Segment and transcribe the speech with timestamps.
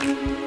[0.00, 0.39] thank you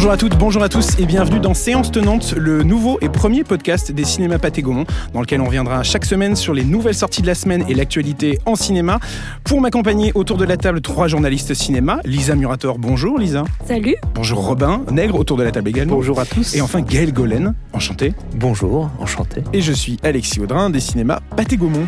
[0.00, 3.44] Bonjour à toutes, bonjour à tous et bienvenue dans Séance Tenante, le nouveau et premier
[3.44, 7.20] podcast des cinémas Pathé Gaumont, dans lequel on reviendra chaque semaine sur les nouvelles sorties
[7.20, 8.98] de la semaine et l'actualité en cinéma.
[9.44, 12.00] Pour m'accompagner autour de la table, trois journalistes cinéma.
[12.06, 13.44] Lisa Murator, bonjour Lisa.
[13.66, 13.96] Salut.
[14.14, 15.96] Bonjour Robin Nègre, autour de la table également.
[15.96, 16.54] Bonjour à tous.
[16.54, 18.14] Et enfin Gaël Golen, enchanté.
[18.36, 19.42] Bonjour, enchanté.
[19.52, 21.84] Et je suis Alexis Audrin des cinémas Pathé Gaumont.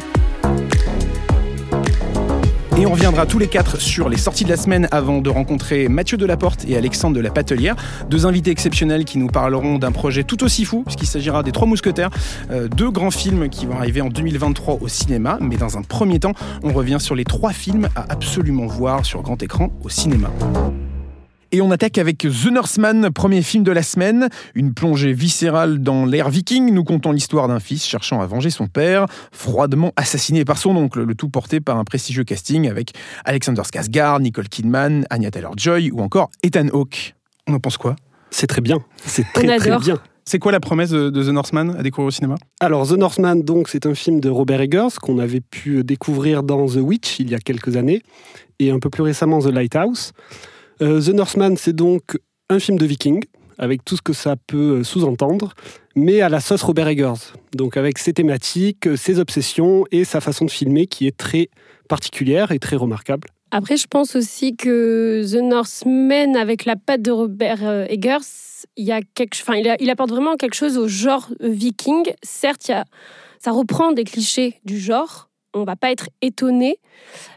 [2.79, 5.89] Et on reviendra tous les quatre sur les sorties de la semaine avant de rencontrer
[5.89, 7.76] Mathieu Delaporte et Alexandre de la Patelière,
[8.08, 11.66] deux invités exceptionnels qui nous parleront d'un projet tout aussi fou, puisqu'il s'agira des Trois
[11.66, 12.11] Mousquetaires,
[12.50, 15.39] euh, deux grands films qui vont arriver en 2023 au cinéma.
[15.40, 16.32] Mais dans un premier temps,
[16.63, 20.30] on revient sur les trois films à absolument voir sur grand écran au cinéma.
[21.54, 24.30] Et on attaque avec The Northman, premier film de la semaine.
[24.54, 26.72] Une plongée viscérale dans l'ère viking.
[26.72, 31.02] Nous contons l'histoire d'un fils cherchant à venger son père, froidement assassiné par son oncle.
[31.02, 32.92] Le tout porté par un prestigieux casting avec
[33.27, 37.14] Alexander Skarsgård, Nicole Kidman, Anya Taylor-Joy ou encore Ethan Hawke.
[37.46, 37.96] On en pense quoi?
[38.30, 38.78] C'est très bien.
[39.05, 39.98] C'est très très bien.
[40.24, 42.36] C'est quoi la promesse de, The Northman à découvrir au cinéma?
[42.60, 46.64] Alors The Northman, donc, c'est un film de Robert Eggers qu'on avait pu découvrir dans
[46.66, 48.02] The Witch il y a quelques années
[48.58, 50.12] et un peu plus récemment The Lighthouse.
[50.83, 52.19] Euh, The Northman, c'est donc
[52.50, 53.22] un film de viking,
[53.56, 55.55] avec tout ce que ça peut euh, sous-entendre,
[55.94, 57.33] mais à la sauce Robert Eggers.
[57.55, 61.50] Donc avec ses thématiques, ses obsessions et sa façon de filmer qui est très
[61.89, 63.28] particulière et très remarquable.
[63.52, 68.19] Après, je pense aussi que The Northman, avec la patte de Robert euh, Eggers,
[68.77, 69.39] il, y a quelque...
[69.80, 72.12] il, apporte vraiment quelque chose au genre viking.
[72.24, 72.84] Certes, y a...
[73.39, 76.78] ça reprend des clichés du genre, on va pas être étonné.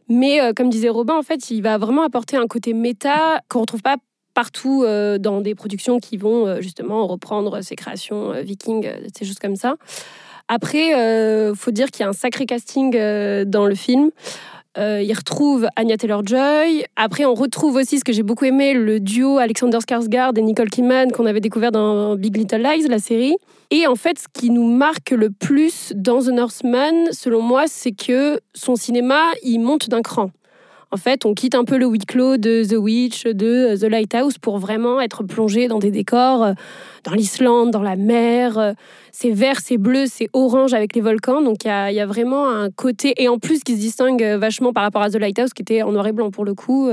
[0.09, 3.61] Mais euh, comme disait Robin, en fait, il va vraiment apporter un côté méta qu'on
[3.61, 3.97] retrouve pas
[4.33, 9.39] partout euh, dans des productions qui vont euh, justement reprendre ces créations vikings, ces choses
[9.39, 9.75] comme ça.
[10.47, 10.91] Après,
[11.55, 12.91] faut dire qu'il y a un sacré casting
[13.45, 14.11] dans le film.
[14.77, 16.85] Euh, il retrouve Anya Taylor-Joy.
[16.95, 20.69] Après, on retrouve aussi ce que j'ai beaucoup aimé, le duo Alexander Skarsgård et Nicole
[20.69, 23.35] Kidman qu'on avait découvert dans Big Little Lies, la série.
[23.71, 27.93] Et en fait, ce qui nous marque le plus dans The Northman, selon moi, c'est
[27.93, 30.31] que son cinéma, il monte d'un cran.
[30.95, 34.37] En fait, on quitte un peu le huis clos de The Witch, de The Lighthouse
[34.37, 36.53] pour vraiment être plongé dans des décors, euh,
[37.03, 38.57] dans l'Islande, dans la mer.
[38.57, 38.71] Euh,
[39.11, 41.41] c'est vert, c'est bleu, c'est orange avec les volcans.
[41.41, 44.71] Donc il y, a, vraiment un côté, et en plus qui se distingue euh, vachement
[44.71, 46.89] par rapport à The Lighthouse, qui était en noir et blanc pour le coup.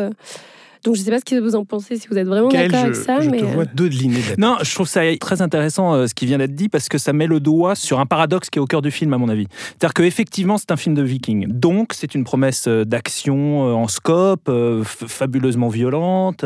[0.84, 2.81] Donc je ne sais pas ce que vous en pensez, si vous êtes vraiment d'accord
[2.81, 3.20] avec ça.
[3.20, 6.26] Je mais te vois deux de Non, je trouve ça très intéressant euh, ce qui
[6.26, 8.66] vient d'être dit parce que ça met le doigt sur un paradoxe qui est au
[8.66, 9.47] cœur du film à mon avis.
[9.53, 11.47] C'est-à-dire qu'effectivement c'est un film de viking.
[11.48, 14.50] Donc c'est une promesse euh, d'action euh, en scope,
[14.84, 16.44] fabuleusement violente.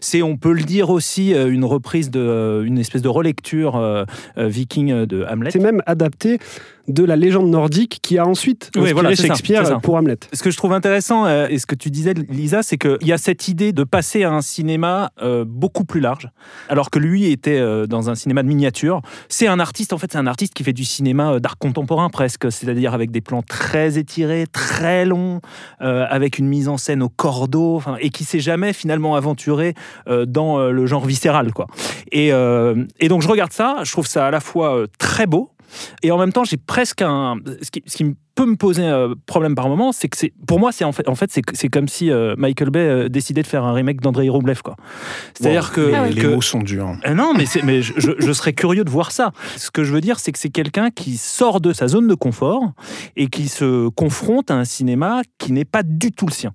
[0.00, 4.06] C'est, on peut le dire aussi, une reprise de, une espèce de relecture
[4.36, 5.50] viking de Hamlet.
[5.50, 6.38] C'est même adapté
[6.88, 10.18] de la légende nordique qui a ensuite inspiré Shakespeare pour Hamlet.
[10.32, 13.18] Ce que je trouve intéressant, et ce que tu disais, Lisa, c'est qu'il y a
[13.18, 16.28] cette idée de passer à un cinéma euh, beaucoup plus large,
[16.68, 19.02] alors que lui était euh, dans un cinéma de miniature.
[19.28, 22.08] C'est un artiste, en fait, c'est un artiste qui fait du cinéma euh, d'art contemporain
[22.08, 25.40] presque, c'est-à-dire avec des plans très étirés, très longs,
[25.80, 29.74] avec une mise en scène au cordeau, et qui s'est jamais finalement aventuré
[30.26, 31.66] dans le genre viscéral, quoi.
[32.12, 35.50] Et, et donc je regarde ça, je trouve ça à la fois très beau,
[36.02, 37.36] et en même temps, j'ai presque un.
[37.62, 40.60] Ce qui, ce qui peut me poser un problème par moment, c'est que c'est pour
[40.60, 43.46] moi, c'est en fait, en fait c'est comme si euh, Michael Bay euh, décidait de
[43.48, 44.62] faire un remake d'Andrei Roublev.
[44.62, 44.76] Quoi.
[45.34, 45.92] C'est-à-dire que.
[45.92, 46.92] Ah les, mots sont durs.
[47.04, 49.32] Euh, non, mais, mais je, je, serais curieux de voir ça.
[49.56, 52.14] Ce que je veux dire, c'est que c'est quelqu'un qui sort de sa zone de
[52.14, 52.62] confort
[53.16, 56.52] et qui se confronte à un cinéma qui n'est pas du tout le sien.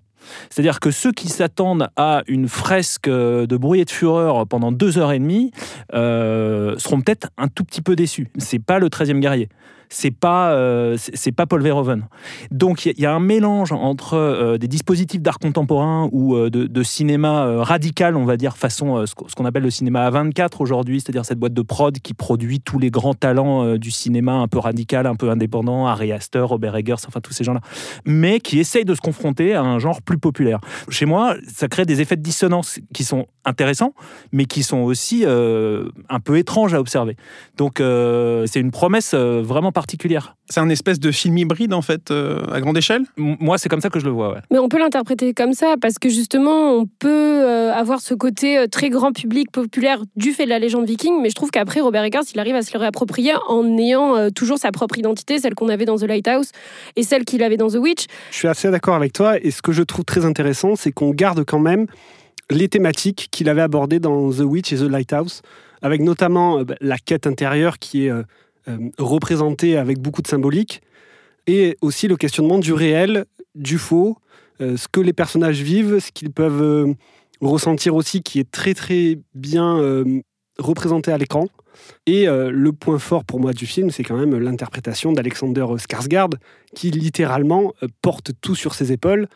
[0.50, 4.98] C'est-à-dire que ceux qui s'attendent à une fresque de bruit et de fureur pendant deux
[4.98, 5.52] heures et demie
[5.94, 8.28] euh, seront peut-être un tout petit peu déçus.
[8.38, 9.50] C'est pas le 13e guerrier
[9.94, 12.08] c'est pas euh, c'est pas Paul Verhoeven.
[12.50, 16.84] Donc il y, a un mélange entre euh, des dispositifs d'art contemporain ou euh, de,
[16.84, 21.38] cinéma radical, on va dire façon ce qu'on appelle le cinéma A24 aujourd'hui, c'est-à-dire cette
[21.38, 25.16] boîte de prod qui produit tous les grands talents du cinéma un peu radical, un
[25.16, 27.62] peu indépendant, Harry Astor, Robert Eggers, enfin tous ces gens-là,
[28.06, 30.60] mais qui essayent de se confronter à un genre plus populaire.
[30.90, 33.94] Chez moi, ça crée des effets de dissonance qui sont intéressants,
[34.32, 37.16] mais qui sont aussi un peu étranges à observer.
[37.58, 40.38] Donc c'est une promesse vraiment particulière particulière.
[40.50, 43.04] C'est un espèce de film hybride en fait, euh, à grande échelle?
[43.18, 44.34] Moi, c'est comme ça que je le vois.
[44.34, 44.40] Ouais.
[44.50, 48.58] Mais on peut l'interpréter comme ça, parce que justement, on peut euh, avoir ce côté
[48.58, 51.82] euh, très grand public, populaire, du fait de la légende viking, mais je trouve qu'après,
[51.82, 55.54] Robert Eggers, il arrive à se le réapproprier en ayant toujours sa propre identité, celle
[55.54, 56.52] qu'on avait dans The Lighthouse
[56.96, 58.06] et celle qu'il avait dans The Witch.
[58.32, 61.10] Je suis assez d'accord avec toi, et ce que je trouve très intéressant, c'est qu'on
[61.10, 61.88] garde quand même
[62.50, 65.42] les thématiques qu'il avait abordées dans The Witch et The Lighthouse,
[65.82, 68.12] avec notamment bah, la quête intérieure qui est
[68.68, 70.82] euh, représentée avec beaucoup de symbolique,
[71.48, 73.26] et aussi le questionnement du réel,
[73.56, 74.18] du faux,
[74.62, 76.94] euh, ce que les personnages vivent, ce qu'ils peuvent euh,
[77.42, 79.82] ressentir aussi, qui est très très bien
[80.60, 81.48] représenté à l'écran.
[82.06, 86.36] Et le point fort pour moi du film, c'est quand même l'interprétation d'Alexander Skarsgård,
[86.74, 89.28] qui littéralement porte tout sur ses épaules.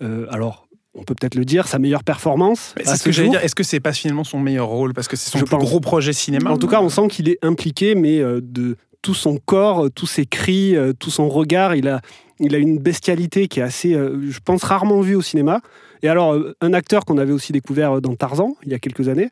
[0.00, 2.74] Alors, on peut peut-être le dire, sa meilleure performance.
[2.84, 3.32] C'est ce que j'allais jour.
[3.34, 3.44] dire.
[3.44, 4.92] Est-ce que c'est pas finalement son meilleur rôle?
[4.92, 5.64] Parce que c'est son Je plus pense.
[5.64, 9.14] gros projet cinéma En tout cas, on sent qu'il est impliqué, mais euh, de tout
[9.14, 12.00] son corps, euh, tous ses cris, euh, tout son regard, il a,
[12.40, 15.60] il a une bestialité qui est assez, je pense, rarement vue au cinéma.
[16.02, 19.30] Et alors, un acteur qu'on avait aussi découvert dans Tarzan, il y a quelques années.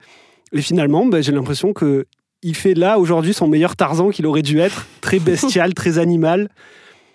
[0.52, 2.06] Et finalement, ben, j'ai l'impression que
[2.42, 4.86] il fait là, aujourd'hui, son meilleur Tarzan qu'il aurait dû être.
[5.00, 6.48] Très bestial, très animal.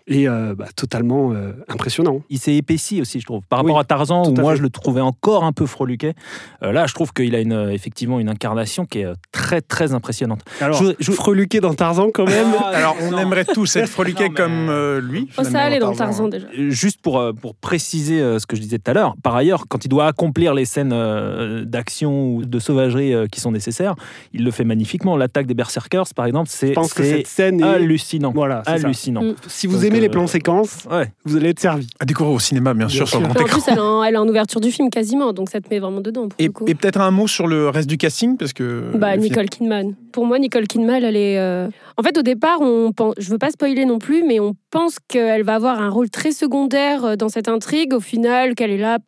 [0.07, 2.21] Et euh, bah, totalement euh, impressionnant.
[2.29, 3.41] Il s'est épaissi aussi, je trouve.
[3.49, 4.57] Par rapport Oui, à Tarzan, où à moi fait.
[4.57, 6.13] je le trouvais encore un peu freluquet,
[6.61, 9.93] euh, là je trouve qu'il a une, effectivement une incarnation qui est euh, très très
[9.95, 10.41] impressionnante.
[10.61, 12.53] Alors, Je- je- freluqué dans Tarzan quand même.
[12.73, 15.27] Alors, on aimerait tous être freliqués Non, mais- comme euh, lui.
[15.39, 16.45] Oh, ça allait dans Tarzan déjà.
[16.55, 19.35] Euh, Juste pour, euh, pour préciser euh, ce que je disais tout à l'heure, par
[19.35, 23.51] ailleurs, quand il doit accomplir les scènes euh, d'action ou de sauvagerie euh, qui sont
[23.51, 23.95] nécessaires,
[24.33, 25.17] il le fait magnifiquement.
[25.17, 27.63] L'attaque des Berserkers, par exemple, c'est Je pense que c'est cette scène est...
[27.63, 28.31] hallucinant.
[28.35, 28.73] Voilà, ça.
[28.73, 29.23] hallucinant.
[29.23, 29.35] Mm.
[29.47, 31.11] Si vous Donc, aimez les euh, plans séquences, Ouais.
[31.25, 31.87] vous allez être servi.
[31.99, 34.17] À découvrir au cinéma, bien sûr, sur le En plus, elle est en, elle est
[34.17, 36.27] en ouverture du film quasiment, donc ça te met vraiment dedans.
[36.53, 38.91] Pour Et, peut-être un mot sur le reste du casting, parce que.
[38.95, 39.95] Bah, le film- Nicole Kidman.
[40.11, 41.37] Pour moi, Nicole Kidman, elle est.
[41.37, 43.13] euh, En fait, au départ, on pense...
[43.17, 46.31] je veux pas spoiler non plus, mais on pense qu'elle va avoir un rôle très
[46.31, 47.93] secondaire euh, dans cette intrigue.
[47.93, 48.99] Au final, qu'elle est là.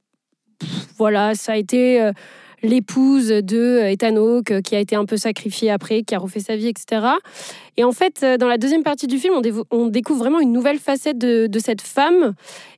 [0.59, 2.11] pff, Voilà, ça a été euh,
[2.63, 6.19] l'épouse de euh, Ethan Hawke euh, qui a été un peu sacrifiée après, qui a
[6.19, 7.05] refait sa vie, etc.
[7.77, 9.35] Et en fait, euh, dans la deuxième partie du film,
[9.71, 12.33] on, découvre vraiment une nouvelle facette de, cette femme.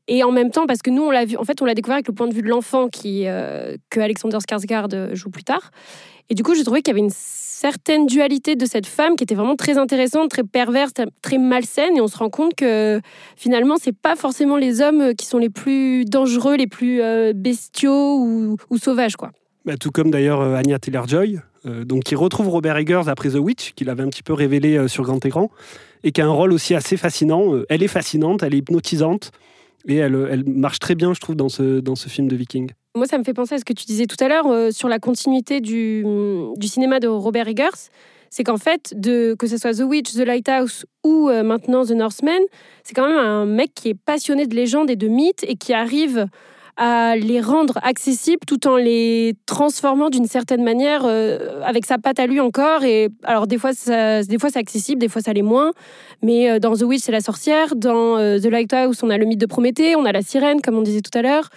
[0.08, 1.96] Et en même temps, parce que nous, on l'a vu, en fait, on l'a découvert
[1.96, 5.72] avec le point de vue de l'enfant que Alexander Skarsgård joue plus tard.
[6.30, 9.24] Et du coup, j'ai trouvé qu'il y avait une certaine dualité de cette femme qui
[9.24, 11.98] était vraiment très intéressante, très perverse, très malsaine.
[11.98, 13.02] Et on se rend compte que
[13.36, 17.02] finalement, c'est pas forcément les hommes qui sont les plus dangereux, les plus
[17.36, 19.32] bestiaux ou, ou sauvages, quoi.
[19.70, 23.36] Bah, tout comme d'ailleurs euh, Anya Taylor-Joy, euh, donc qui retrouve Robert Eggers après The
[23.36, 25.52] Witch, qu'il avait un petit peu révélé euh, sur grand écran,
[26.04, 27.54] et qui a un rôle aussi assez fascinant.
[27.70, 29.30] Elle est fascinante, elle est hypnotisante,
[29.88, 32.72] et elle, elle marche très bien, je trouve, dans ce, dans ce film de Viking.
[32.96, 34.98] Moi, ça me fait penser à ce que tu disais tout à l'heure sur la
[34.98, 36.04] continuité du,
[36.58, 37.92] du cinéma de Robert Eggers.
[38.32, 42.42] C'est qu'en fait, de, que ce soit The Witch, The Lighthouse ou maintenant The Northman,
[42.84, 45.74] c'est quand même un mec qui est passionné de légendes et de mythes et qui
[45.74, 46.28] arrive
[46.82, 52.20] à les rendre accessibles tout en les transformant d'une certaine manière euh, avec sa patte
[52.20, 52.86] à lui encore.
[52.86, 55.72] Et alors des fois, ça, des fois c'est accessible, des fois ça l'est moins.
[56.24, 57.76] Mais euh, dans The Witch, c'est la sorcière.
[57.76, 60.76] Dans euh, The Lighthouse, on a le mythe de Prométhée, on a la sirène, comme
[60.78, 61.50] on disait tout à l'heure.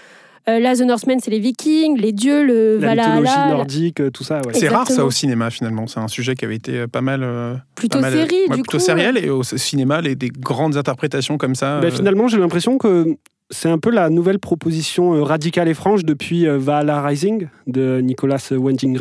[0.49, 4.03] Euh, là, The Northman, c'est les Vikings, les dieux, le La mythologie Valhalla, la- nordique,
[4.13, 4.55] tout ça, ouais.
[4.55, 5.87] C'est rare ça au cinéma finalement.
[5.87, 7.21] C'est un sujet qui avait été pas mal.
[7.23, 8.85] euh, plutôt pas mal, série, ouais, du plutôt coup.
[8.85, 11.79] sériel et au cinéma, les, des grandes interprétations comme ça.
[11.81, 13.17] Bah, euh, finalement, j'ai l'impression que
[13.53, 18.01] c'est un peu la nouvelle proposition euh, radicale et franche depuis euh, Valhalla Rising de
[18.01, 18.99] Nicolas Winding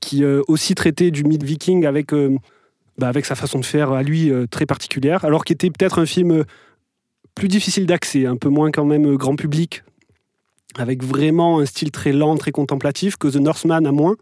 [0.00, 2.12] qui euh, aussi traitait du mythe viking avec,
[2.98, 6.06] bah, avec sa façon de faire à lui très particulière, alors qu'il était peut-être un
[6.06, 6.44] film
[7.34, 9.84] plus difficile d'accès, un peu moins quand même grand public,
[10.76, 14.16] avec vraiment un style très lent, très contemplatif, que The Northman a moins.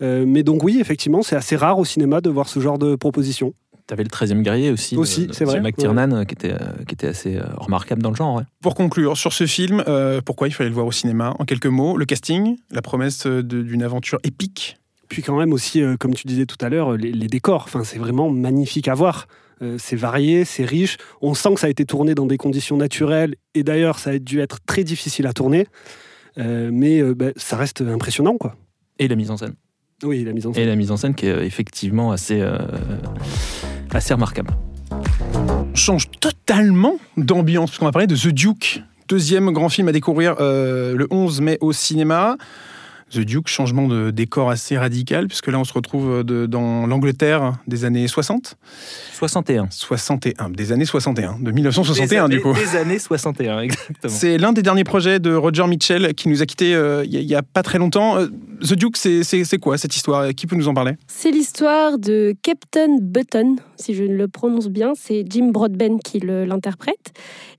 [0.00, 3.54] Mais donc oui, effectivement, c'est assez rare au cinéma de voir ce genre de proposition.
[3.88, 4.94] T'avais le 13e guerrier aussi.
[4.94, 8.02] de- Aussi, de c'est vrai, McTiernan, euh, qui, était, euh, qui était assez euh, remarquable
[8.02, 8.36] dans le genre.
[8.36, 8.42] ouais.
[8.62, 11.66] Pour conclure sur ce film, euh, pourquoi il fallait le voir au cinéma En quelques
[11.66, 14.76] mots, le casting, la promesse d'une aventure épique?
[15.08, 17.62] Puis quand même aussi, euh, comme tu disais tout à l'heure, les, les décors.
[17.64, 19.26] Enfin, c'est vraiment magnifique à voir.
[19.62, 20.98] Euh, c'est varié, c'est riche.
[21.22, 23.34] On sent que ça a été tourné dans des conditions naturelles.
[23.54, 25.66] Et d'ailleurs, ça a dû être très difficile à tourner.
[26.36, 28.54] Euh, mais euh, bah, ça reste impressionnant, quoi.
[28.98, 29.54] Et la mise en scène.
[30.04, 30.66] Oui, la mise en Et scène.
[30.68, 32.58] la mise en scène qui est effectivement assez, euh,
[33.96, 34.50] assez remarquable.
[34.90, 39.92] On change totalement d'ambiance, parce qu'on va parler de The Duke, deuxième grand film à
[39.92, 42.36] découvrir euh, le 11 mai au cinéma.
[43.10, 46.86] The Duke, changement de décor assez radical, puisque là on se retrouve euh, de- dans
[46.86, 48.56] l'Angleterre des années 60.
[49.14, 49.68] 61.
[49.70, 52.50] 61, des années 61, de 1961 Des du coup.
[52.50, 54.12] années- Des années 61, exactement.
[54.14, 57.34] C'est l'un des derniers projets de Roger Mitchell qui nous a quittés euh, il y,
[57.34, 58.18] a pas très longtemps.
[58.18, 58.26] Euh,
[58.60, 60.28] The Duke, c'est- c'est c'est quoi cette histoire?
[60.34, 60.92] Qui peut nous en parler?
[61.06, 67.12] C'est l'histoire de Captain Button, si je le prononce bien, c'est Jim Broadbent qui l'interprète,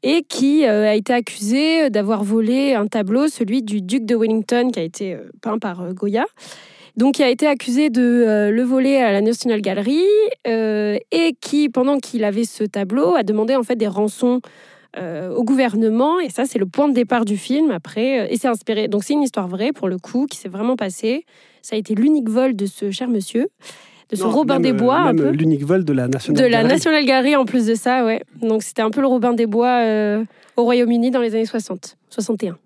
[0.03, 4.69] et qui euh, a été accusé d'avoir volé un tableau, celui du duc de Wellington,
[4.71, 6.25] qui a été euh, peint par euh, Goya.
[6.97, 10.03] Donc, il a été accusé de euh, le voler à la National Gallery,
[10.47, 14.41] euh, et qui, pendant qu'il avait ce tableau, a demandé en fait des rançons
[14.97, 16.19] euh, au gouvernement.
[16.19, 17.71] Et ça, c'est le point de départ du film.
[17.71, 18.87] Après, euh, et c'est inspiré.
[18.87, 21.25] Donc, c'est une histoire vraie pour le coup, qui s'est vraiment passée.
[21.61, 23.47] Ça a été l'unique vol de ce cher monsieur.
[24.09, 25.29] de ce Non, Robin même, des Bois un peu.
[25.29, 26.73] l'unique vol de la National De la Gallery.
[26.73, 28.23] National Gallery en plus de ça, ouais.
[28.41, 30.23] Donc c'était un peu le Robin des Bois euh,
[30.57, 32.57] au Royaume-Uni dans les années 60, 61.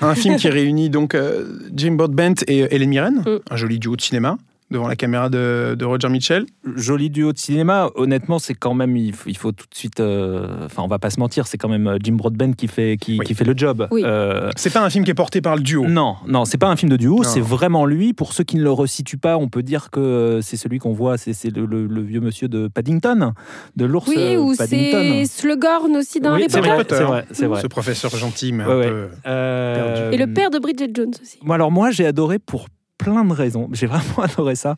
[0.00, 1.44] Un film qui réunit donc euh,
[1.74, 3.38] Jim Broadbent et Helen Mirren, Mm.
[3.50, 4.38] un joli duo de cinéma
[4.70, 6.44] devant la caméra de, de Roger Mitchell.
[6.74, 7.90] Joli duo de cinéma.
[7.94, 10.00] Honnêtement, c'est quand même, il faut, il faut tout de suite.
[10.00, 12.96] euh, Enfin, on va pas se mentir, c'est quand même euh, Jim Broadbent qui fait,
[13.00, 13.24] qui, Oui.
[13.26, 13.86] qui fait le job.
[13.90, 14.02] Oui.
[14.04, 15.86] Euh, C'est pas un film qui est porté par le duo.
[15.86, 18.12] non, non, c'est pas un film de duo, c'est vraiment lui.
[18.12, 21.16] Pour ceux qui ne le resituent pas, on peut dire que c'est celui qu'on voit,
[21.18, 23.32] c'est c'est le, le- le vieux monsieur de Paddington,
[23.76, 26.94] de l'ours Oui, ou c'est Slughorn aussi dans Oui, Harry c'est Potter.
[26.96, 27.62] c'est vrai, c'est vrai.
[27.62, 28.88] Ce professeur gentil, mais Ouais, un ouais.
[28.88, 29.08] peu.
[29.26, 31.38] Euh, Et le père de Bridget Jones aussi.
[31.42, 32.66] Moi, alors moi, j'ai adoré pour
[32.98, 33.68] plein de raisons.
[33.72, 34.76] J'ai vraiment adoré ça.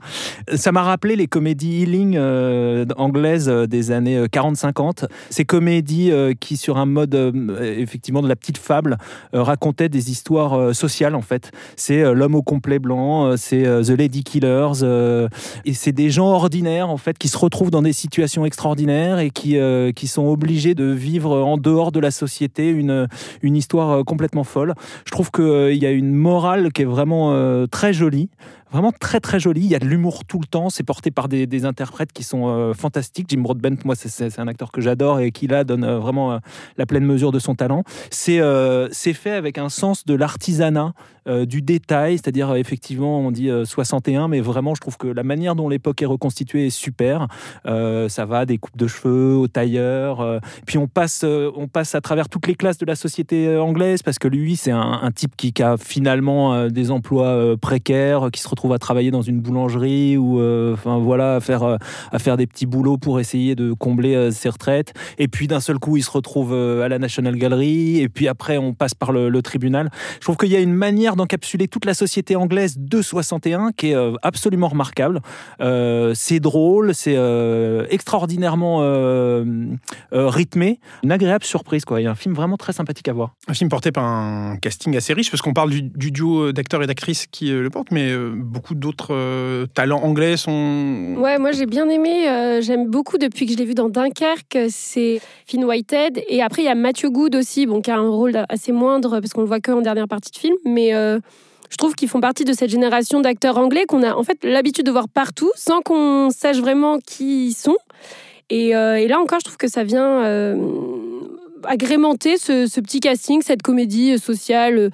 [0.54, 5.06] Ça m'a rappelé les comédies healing euh, anglaises euh, des années euh, 40-50.
[5.30, 8.98] Ces comédies euh, qui, sur un mode euh, effectivement de la petite fable,
[9.34, 11.50] euh, racontaient des histoires euh, sociales en fait.
[11.76, 15.28] C'est euh, l'homme au complet blanc, euh, c'est euh, The Lady Killers, euh,
[15.64, 19.30] et c'est des gens ordinaires en fait qui se retrouvent dans des situations extraordinaires et
[19.30, 23.08] qui, euh, qui sont obligés de vivre en dehors de la société une,
[23.42, 24.75] une histoire euh, complètement folle.
[25.04, 28.28] Je trouve qu'il y a une morale qui est vraiment euh, très jolie joli.
[28.70, 29.62] Vraiment très très jolie.
[29.62, 30.68] Il y a de l'humour tout le temps.
[30.68, 33.26] C'est porté par des, interprètes qui sont euh, fantastiques.
[33.30, 36.38] Jim Broadbent, moi, c'est- un acteur que j'adore et qui là donne euh, vraiment euh,
[36.76, 37.82] la pleine mesure de son talent.
[38.10, 38.40] C'est
[38.92, 40.92] c'est fait avec un sens de l'artisanat,
[41.44, 42.16] du détail.
[42.16, 46.00] C'est-à-dire, effectivement, on dit euh, 61, mais vraiment, je trouve que la manière dont l'époque
[46.00, 47.26] est reconstituée est super.
[47.64, 50.40] Ça va des coupes de cheveux au tailleur.
[50.66, 54.18] puis on passe, on passe à travers toutes les classes de la société anglaise parce
[54.18, 58.57] que lui, c'est un, type qui, qui a finalement des emplois précaires, qui se retrouve
[58.66, 61.76] à travailler dans une boulangerie ou, euh, enfin voilà, à faire, euh,
[62.12, 64.92] à faire des petits boulots pour essayer de combler euh, ses retraites.
[65.18, 68.00] Et puis d'un seul coup, il se retrouve à la National Gallery.
[68.00, 69.88] Et puis après, on passe par le, tribunal.
[70.16, 73.92] Je trouve qu'il y a une manière d'encapsuler toute la société anglaise de 61 qui
[73.92, 75.20] est absolument remarquable.
[76.14, 77.16] C'est drôle, c'est
[77.88, 78.78] extraordinairement
[80.10, 82.00] rythmé, une agréable surprise quoi.
[82.00, 83.34] Il y a un film vraiment très sympathique à voir.
[83.46, 86.82] Un film porté par un casting assez riche, parce qu'on parle du, du duo d'acteurs
[86.82, 88.12] et d'actrices qui le porte, mais
[88.49, 91.14] beaucoup d'autres euh, talents anglais sont.
[91.19, 92.28] Ouais, moi j'ai bien aimé.
[92.28, 94.59] euh, J'aime beaucoup depuis que je l'ai vu dans Dunkerque.
[94.71, 96.23] C'est Finn Whitehead.
[96.28, 99.21] Et après, il y a Matthew Good aussi, bon, qui a un rôle assez moindre
[99.21, 100.57] parce qu'on le voit que en dernière partie de film.
[100.64, 101.21] Mais euh,
[101.71, 104.87] je trouve qu'ils font partie de cette génération d'acteurs anglais qu'on a en fait l'habitude
[104.87, 107.76] de voir partout sans qu'on sache vraiment qui ils sont.
[108.50, 110.23] Et, là encore, je trouve que ça vient
[111.64, 114.90] agrémenter ce, petit casting, cette comédie sociale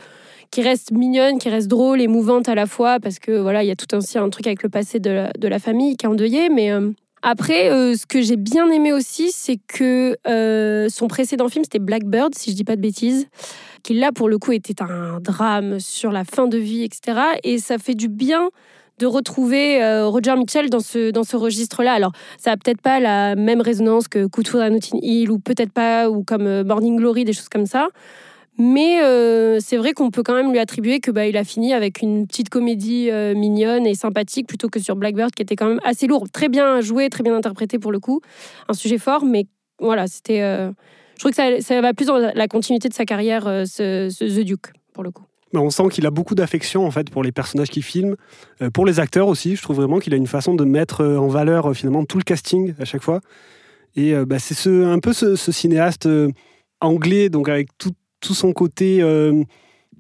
[0.54, 3.72] qui reste mignonne, qui reste drôle, émouvante à la fois, parce que voilà, il y
[3.72, 6.08] a tout aussi un truc avec le passé de la, de la famille qui est
[6.08, 6.48] endeuillé.
[6.48, 6.92] Mais euh,
[7.22, 11.80] après, euh, ce que j'ai bien aimé aussi, c'est que euh, son précédent film, c'était
[11.80, 13.26] Blackbird, si je dis pas de bêtises,
[13.82, 17.18] qui là, pour le coup, était un drame sur la fin de vie, etc.
[17.42, 18.50] Et ça fait du bien
[19.00, 21.94] de retrouver Roger Mitchell dans ce, dans ce registre-là.
[21.94, 25.32] Alors, ça a peut-être pas la même résonance que Coup de foudre à Notting Hill,
[25.32, 27.88] ou peut-être pas, ou comme Morning Glory, des choses comme ça.
[28.56, 31.72] Mais euh, c'est vrai qu'on peut quand même lui attribuer que bah, il a fini
[31.72, 35.66] avec une petite comédie euh, mignonne et sympathique plutôt que sur Blackbird qui était quand
[35.66, 38.20] même assez lourd, très bien joué, très bien interprété pour le coup,
[38.68, 39.46] un sujet fort, mais
[39.80, 40.42] voilà, c'était.
[40.42, 40.70] euh,
[41.14, 44.72] je trouve que ça, va plus dans la continuité de sa carrière, ce, The Duke
[44.92, 45.24] pour le coup.
[45.52, 48.16] On sent qu'il a beaucoup d'affection en fait pour les personnages qu'il filme,
[48.72, 49.54] pour les acteurs aussi.
[49.54, 52.74] Je trouve vraiment qu'il a une façon de mettre en valeur finalement tout le casting
[52.80, 53.20] à chaque fois.
[53.94, 56.08] Et bah, c'est ce, un peu ce, ce cinéaste
[56.80, 57.92] anglais, donc avec tout,
[58.24, 59.44] tout son côté euh,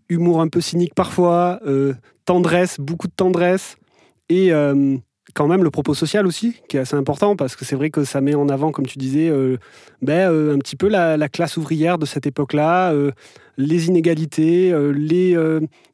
[0.08, 3.76] humour un peu cynique parfois, euh, tendresse, beaucoup de tendresse,
[4.28, 4.96] et euh,
[5.34, 8.04] quand même le propos social aussi, qui est assez important parce que c'est vrai que
[8.04, 9.30] ça met en avant, comme tu disais,
[10.00, 12.94] ben, un petit peu la, la classe ouvrière de cette époque-là,
[13.58, 15.36] les inégalités, les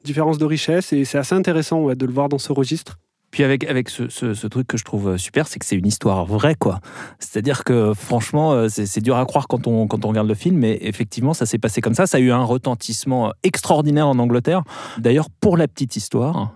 [0.05, 2.99] différences de richesse, et c'est assez intéressant de le voir dans ce registre.
[3.31, 6.25] Puis avec, avec ce, ce- truc que je trouve super, c'est que c'est une histoire
[6.25, 6.81] vraie, quoi.
[7.19, 10.59] C'est-à-dire que franchement, euh, c'est dur à croire quand on, quand on regarde le film,
[10.59, 12.07] mais effectivement, ça s'est passé comme ça.
[12.07, 14.63] Ça a eu un retentissement extraordinaire en Angleterre.
[14.99, 16.55] D'ailleurs, pour la petite histoire,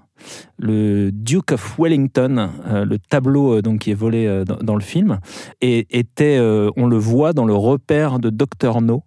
[0.59, 4.81] le Duke of Wellington, euh, le tableau euh, donc qui est volé euh, dans, le
[4.81, 5.19] film,
[5.61, 9.03] était, euh, on le voit dans le repère de Dr No.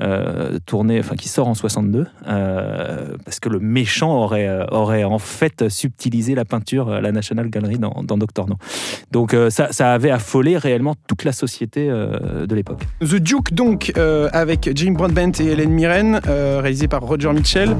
[0.00, 5.04] Euh, tourné, enfin qui sort en 62, euh, parce que le méchant aurait, euh, aurait
[5.04, 8.56] en fait subtilisé la peinture à la National Gallery dans, Doctor No.
[9.12, 12.82] Donc ça, ça avait affolé réellement toute la société de l'époque.
[13.00, 13.92] The Duke, donc,
[14.32, 17.76] avec Jim Broadbent et Helen Mirren, réalisé par Roger Mitchell.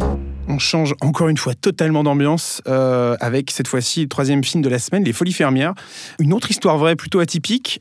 [0.49, 4.79] On change encore une fois totalement d'ambiance avec cette fois-ci le troisième film de la
[4.79, 5.75] semaine, Les Folies Fermières.
[6.19, 7.81] Une autre histoire vraie plutôt atypique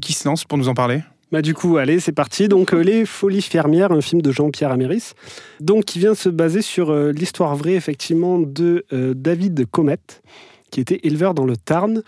[0.00, 1.02] qui se lance pour nous en parler?
[1.34, 2.46] Bah du coup, allez, c'est parti.
[2.46, 5.14] Donc, euh, Les Folies Fermières, un film de Jean-Pierre Améris,
[5.58, 9.98] donc qui vient se baser sur euh, l'histoire vraie, effectivement, de euh, David Comet,
[10.70, 12.02] qui était éleveur dans le Tarn.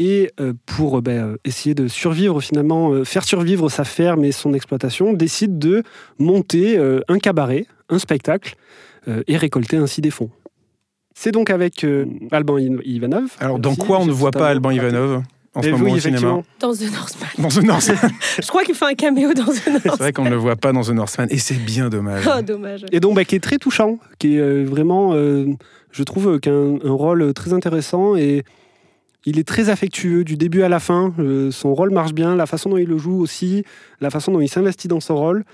[0.00, 0.32] et
[0.66, 5.84] pour euh, essayer de survivre finalement, faire survivre sa ferme et son exploitation, décide de
[6.18, 8.56] monter un cabaret, un spectacle
[9.28, 10.30] et récolter ainsi des fonds.
[11.14, 11.86] C'est donc avec
[12.32, 13.36] Alban Iv- Ivanov.
[13.38, 14.70] Alors, dans quoi on ne voit pas Alban.
[14.72, 15.22] Ivanov?
[15.54, 16.42] En ce moment oui, au cinéma.
[16.60, 17.28] Dans The Northman.
[17.38, 18.10] Dans The Northman.
[18.42, 19.96] Je crois qu'il fait un caméo dans The C'est Northman.
[19.96, 22.24] vrai qu'on ne le voit pas dans The Northman et c'est bien dommage.
[22.26, 22.84] Oh, dommage.
[22.92, 25.46] Et donc, bah, qui est très touchant, qui est euh, vraiment, euh,
[25.90, 28.44] je trouve, euh, qu'un un rôle très intéressant et
[29.24, 31.12] il est très affectueux du début à la fin.
[31.18, 33.64] Euh, son rôle marche bien, la façon dont il le joue aussi,
[34.00, 35.44] la façon dont il s'investit dans son rôle.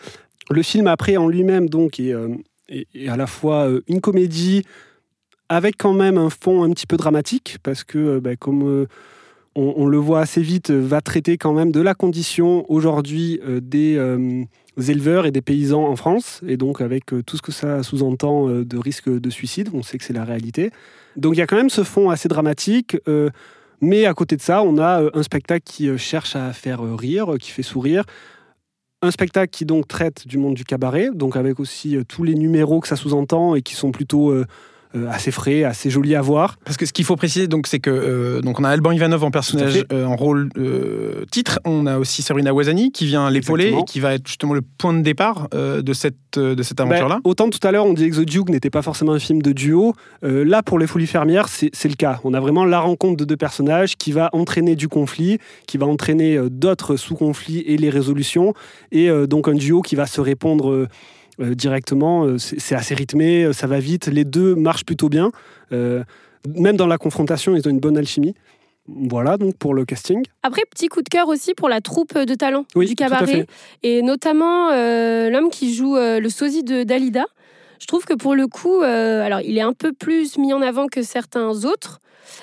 [0.51, 2.29] Le film après en lui-même donc est, euh,
[2.71, 4.63] est- est à la fois euh, une comédie
[5.51, 8.87] avec quand même un fond un petit peu dramatique parce que euh, bah, comme euh,
[9.55, 13.61] on, le voit assez vite, euh, va traiter quand même de la condition aujourd'hui euh,
[13.61, 14.45] des euh,
[14.77, 18.79] éleveurs et des paysans en France, et donc avec tout ce que ça sous-entend de
[18.79, 20.71] risque de suicide, on sait que c'est la réalité.
[21.17, 22.97] Donc il y a quand même ce fond assez dramatique,
[23.81, 27.51] mais à côté de ça, on a un spectacle qui cherche à faire rire, qui
[27.51, 28.05] fait sourire.
[29.03, 32.79] Un spectacle qui donc traite du monde du cabaret, donc avec aussi tous les numéros
[32.79, 34.33] que ça sous-entend et qui sont plutôt
[35.11, 36.57] assez frais, assez jolis à voir.
[36.65, 39.25] Parce que ce qu'il faut préciser, donc, c'est que euh, donc on a Alban Ivanov
[39.25, 41.61] en personnage, euh, en rôle euh, titre.
[41.65, 44.95] On a aussi Sabrina Wazani qui vient l'épauler et qui va être justement le point
[44.95, 47.17] de départ euh, de cette euh, de cette aventure-là.
[47.17, 49.43] Ben, autant tout à l'heure, on disait que The Duke n'était pas forcément un film
[49.43, 49.95] de duo.
[50.25, 52.21] Euh, là, pour Les Folies Fermières, c'est c'est le cas.
[52.25, 55.87] On a vraiment la rencontre de deux personnages qui va entraîner du conflit, qui va
[55.87, 58.55] entraîner euh, d'autres sous-conflits et les résolutions.
[58.93, 60.87] Et euh, donc un duo qui va se répondre euh, euh,
[61.39, 62.25] directement.
[62.25, 64.07] Euh, C'est assez rythmé, euh, ça va vite.
[64.07, 65.31] Les deux marchent plutôt bien.
[65.73, 66.03] Euh,
[66.57, 68.35] même dans la confrontation, ils ont une bonne alchimie.
[68.89, 70.23] Voilà donc pour le casting.
[70.43, 73.47] Après, petit coup de cœur aussi pour la troupe de talent Oui, du cabaret.
[73.83, 77.27] Et notamment euh, l'homme qui joue euh, le sosie de Dalida.
[77.81, 80.63] Je trouve que pour le coup, euh, alors il est un peu plus mis en
[80.63, 82.01] avant que certains autres.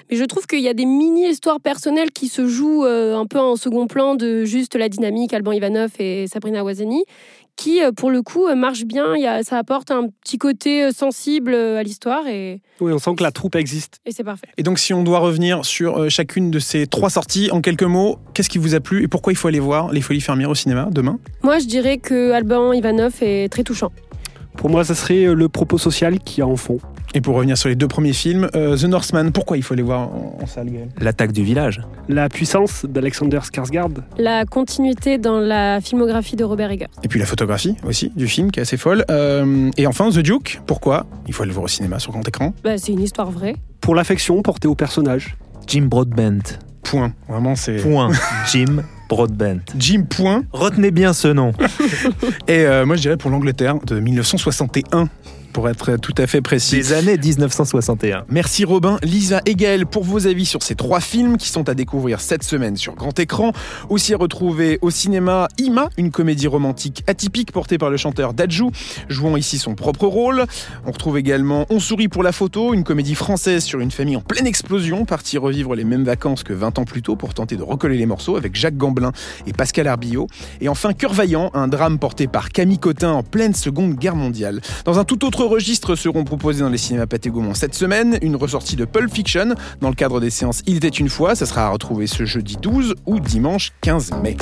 [0.09, 3.39] Mais je trouve qu'il y a des mini-histoires personnelles qui se jouent euh, un peu
[3.39, 7.03] en second plan de juste la dynamique Alban Ivanov et Sabrina Wazani,
[7.55, 9.15] qui euh, pour le coup euh, marchent bien.
[9.15, 12.99] Il y a, ça apporte un petit côté euh, sensible à l'histoire et, Oui, on
[12.99, 13.99] sent que la troupe existe.
[14.05, 14.47] et c'est parfait.
[14.57, 18.19] Et donc, si on doit revenir sur chacune de ces trois sorties en quelques mots,
[18.33, 20.55] qu'est-ce qui vous a plu et pourquoi il faut aller voir Les Folies Fermières au
[20.55, 21.19] cinéma demain?
[21.43, 23.91] Moi, je dirais que Alban Ivanov est très touchant.
[24.57, 26.79] Pour moi, ça serait le propos social qui a en fond.
[27.13, 29.83] Et pour revenir sur les deux premiers films, euh, The Northman, pourquoi il faut aller
[29.83, 31.81] voir en, en salle, L'attaque du village.
[32.09, 34.03] La puissance d'Alexander Skarsgård.
[34.17, 36.87] La continuité dans la filmographie de Robert Eggers.
[37.03, 39.05] Et puis la photographie aussi du film qui est assez folle.
[39.09, 41.05] Euh, et enfin, The Duke, pourquoi?
[41.27, 42.53] Il faut aller le voir au cinéma sur grand écran.
[42.63, 43.55] Bah, c'est une histoire vraie.
[43.81, 45.37] Pour l'affection portée au personnage.
[45.67, 46.59] Jim Broadbent.
[46.83, 47.13] Point.
[47.27, 47.77] Vraiment, c'est.
[47.77, 48.11] Point.
[48.51, 49.61] Jim Broadbent.
[49.77, 50.43] Jim Point.
[50.51, 51.51] Retenez bien ce nom.
[52.47, 55.09] Et euh, moi, je dirais pour l'Angleterre de 1961,
[55.55, 56.75] pour être tout à fait précis.
[56.75, 58.25] Des années 1961.
[58.27, 61.73] Merci Robin, Lisa et Gaël pour vos avis sur ces trois films qui sont à
[61.73, 63.53] découvrir cette semaine sur grand écran.
[63.87, 68.71] Aussi à retrouver au cinéma Ima, une comédie romantique atypique portée par le chanteur Dajou,
[69.07, 70.43] jouant ici son propre rôle.
[70.85, 74.21] On retrouve également On sourit pour la photo, une comédie française sur une famille en
[74.21, 77.63] pleine explosion, partie revivre les mêmes vacances que 20 ans plus tôt pour tenter de
[77.63, 79.13] recoller les morceaux avec Jacques Gamblin
[79.47, 80.27] et Pascal Arbillot.
[80.59, 84.59] Et enfin Cœur vaillant, un drame porté par Camille Cotin en pleine Seconde Guerre mondiale.
[84.83, 88.35] Dans un tout autre registre seront proposés dans les cinémas Pathé Gaumont cette semaine une
[88.35, 91.35] ressortie de Pulp Fiction dans le cadre des séances Il était une fois.
[91.35, 94.37] Ça sera à retrouver ce jeudi 12 ou dimanche 15 mai.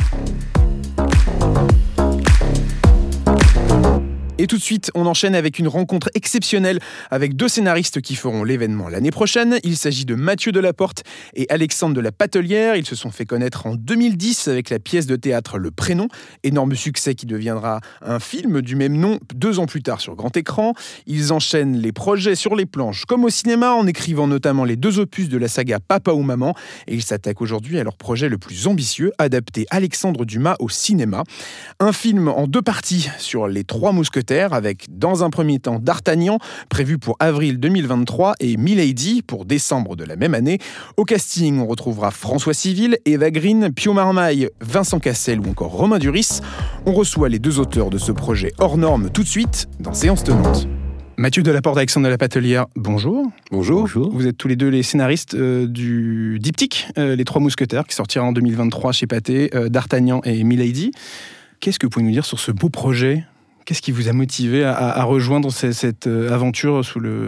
[4.39, 6.79] Et tout de suite, on enchaîne avec une rencontre exceptionnelle
[7.11, 9.59] avec deux scénaristes qui feront l'événement l'année prochaine.
[9.63, 11.03] Il s'agit de Mathieu Delaporte
[11.35, 12.75] et Alexandre de la Patelière.
[12.75, 16.07] Ils se sont fait connaître en 2010 avec la pièce de théâtre Le Prénom,
[16.43, 20.35] énorme succès qui deviendra un film du même nom deux ans plus tard sur grand
[20.35, 20.73] écran.
[21.05, 24.97] Ils enchaînent les projets sur les planches comme au cinéma en écrivant notamment les deux
[24.97, 26.55] opus de la saga Papa ou Maman
[26.87, 31.23] et ils s'attaquent aujourd'hui à leur projet le plus ambitieux, adapter Alexandre Dumas au cinéma.
[31.79, 36.37] Un film en deux parties sur les trois mousquetaires avec dans un premier temps D'Artagnan
[36.69, 40.59] prévu pour avril 2023 et Milady pour décembre de la même année.
[40.97, 45.99] Au casting, on retrouvera François Civil, Eva Green, Pio Marmaille, Vincent Cassel ou encore Romain
[45.99, 46.39] Duris.
[46.85, 50.23] On reçoit les deux auteurs de ce projet hors norme tout de suite dans Séance
[50.23, 50.67] Tenante.
[51.15, 53.27] Mathieu Delaporte, Alexandre de la Patelière, bonjour.
[53.51, 53.87] Bonjour.
[54.11, 57.93] Vous êtes tous les deux les scénaristes euh, du diptyque euh, Les Trois Mousquetaires qui
[57.93, 60.91] sortira en 2023 chez Pathé, euh, D'Artagnan et Milady.
[61.59, 63.25] Qu'est-ce que vous pouvez nous dire sur ce beau projet?
[63.65, 66.81] Qu'est-ce qui vous a motivé à, rejoindre cette, euh, aventure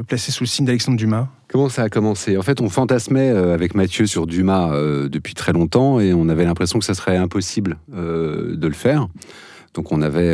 [0.06, 1.30] placée sous le signe d'Alexandre Dumas?
[1.48, 2.38] Comment ça a commencé?
[2.38, 6.28] En fait, on fantasmait euh, avec Mathieu sur Dumas euh, depuis très longtemps et on
[6.28, 9.08] avait l'impression que ça serait impossible de le faire.
[9.74, 10.34] Donc on avait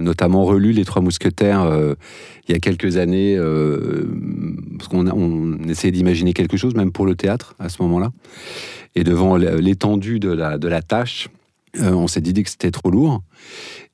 [0.00, 1.70] notamment relu Les Trois Mousquetaires
[2.48, 3.38] il y a quelques années,
[4.78, 8.12] parce qu'on essayait d'imaginer quelque chose, même pour le théâtre, à ce moment-là.
[8.94, 11.28] Et devant l'étendue de la, tâche,
[11.78, 13.22] on s'est dit que c'était trop lourd.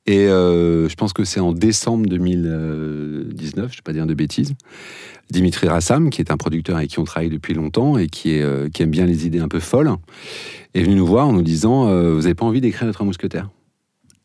[0.07, 4.13] Et euh, je pense que c'est en décembre 2019, je ne vais pas dire de
[4.13, 4.53] bêtises,
[5.31, 8.69] Dimitri Rassam, qui est un producteur avec qui on travaille depuis longtemps et qui, euh,
[8.79, 9.91] aime bien les idées un peu folles,
[10.75, 13.49] est venu nous voir en nous disant euh, Vous n'avez pas envie d'écrire notre mousquetaire?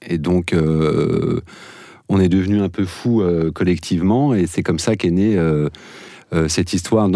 [0.06, 1.40] Et donc, euh,
[2.10, 5.68] on est devenu un peu fou euh, collectivement, et c'est comme ça qu'est née euh,
[6.34, 7.08] euh, cette histoire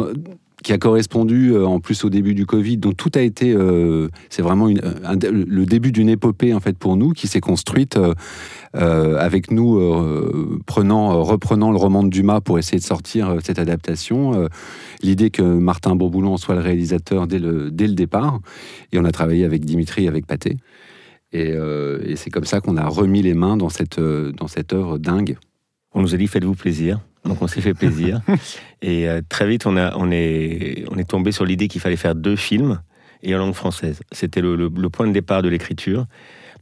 [0.65, 2.79] qui a correspondu euh, en plus au début du Covid.
[2.79, 6.97] Donc tout a été, euh, c'est vraiment un- le début d'une épopée en fait pour
[6.97, 8.15] nous qui s'est construite euh,
[8.75, 13.29] euh, avec nous euh, prenant, euh, reprenant le roman de Dumas pour essayer de sortir
[13.29, 14.35] euh, cette adaptation.
[14.35, 14.49] euh,
[15.03, 18.41] L'idée que Martin Bourboulon soit le réalisateur dès le, dès le départ.
[18.91, 20.57] Et on a travaillé avec Dimitri et avec Pathé.
[21.33, 24.49] Et, euh, et c'est comme ça qu'on a remis les mains dans cette, euh, dans
[24.49, 25.37] cette œuvre dingue.
[25.93, 27.01] On nous a dit faites-vous plaisir.
[27.25, 28.21] Donc on s'est fait plaisir.
[28.83, 31.97] et euh, très vite, on, a, on, est, on est tombé sur l'idée qu'il fallait
[31.97, 32.81] faire deux films
[33.23, 34.01] et en langue française.
[34.13, 36.07] C'était le, le- le point de départ de l'écriture.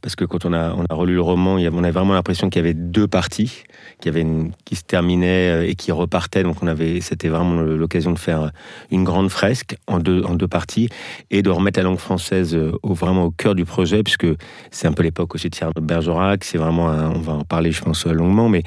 [0.03, 2.73] Parce que quand on a, relu le roman, on avait vraiment l'impression qu'il y avait
[2.73, 3.63] deux parties,
[4.01, 6.43] qu'il y avait une, qui se terminait euh, et qui repartait.
[6.43, 6.57] Donc
[6.99, 8.51] c'était vraiment l'occasion de faire
[8.91, 10.89] une grande fresque en deux, parties
[11.31, 14.27] et de remettre la langue française euh, au, vraiment au cœur du projet, puisque
[14.71, 16.43] c'est un peu l'époque aussi de Cyrano Bergerac.
[16.43, 18.63] C'est vraiment, on va en parler, je pense, longuement, mais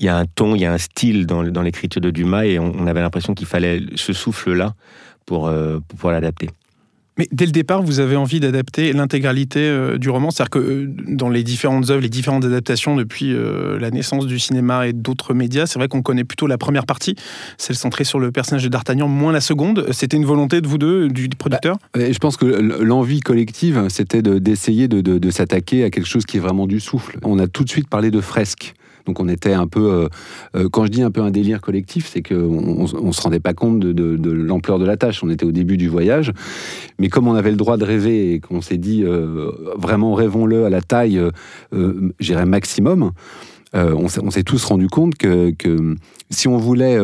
[0.00, 2.58] il y a un ton, il y a un style dans, l'écriture de Dumas et
[2.58, 4.74] on, avait l'impression qu'il fallait ce souffle-là
[5.24, 6.48] pour, euh, pour pouvoir l'adapter.
[7.20, 10.30] Mais dès le départ, vous avez envie d'adapter l'intégralité euh, du roman.
[10.30, 14.38] C'est-à-dire que euh, dans les différentes œuvres, les différentes adaptations depuis euh, la naissance du
[14.38, 17.16] cinéma et d'autres médias, c'est vrai qu'on connaît plutôt la première partie,
[17.58, 19.84] celle centrée sur le personnage de D'Artagnan, moins la seconde.
[19.90, 21.76] C'était une volonté de vous deux, du producteur?
[21.94, 26.38] Et je pense que l'envie collective, c'était de- d'essayer de, s'attaquer à quelque chose qui
[26.38, 27.18] est vraiment du souffle.
[27.22, 28.72] On a tout de suite parlé de fresques.
[29.06, 30.08] Donc on était un peu,
[30.70, 33.54] quand je dis un peu un délire collectif, c'est qu'on on, on se rendait pas
[33.54, 35.24] compte de, de- de l'ampleur de la tâche.
[35.24, 36.32] On était au début du voyage,
[36.98, 40.64] mais comme on avait le droit de rêver et qu'on s'est dit euh, vraiment rêvons-le
[40.64, 41.30] à la taille, euh,
[41.74, 43.12] euh, j'irais maximum.
[43.74, 45.54] euh, on s'est tous rendu compte que,
[46.30, 46.96] si on voulait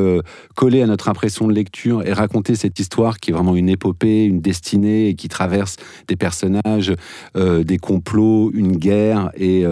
[0.55, 4.25] coller à notre impression de lecture et raconter cette histoire qui est vraiment une épopée,
[4.25, 6.95] une destinée et qui traverse des personnages,
[7.35, 9.65] des complots, une guerre et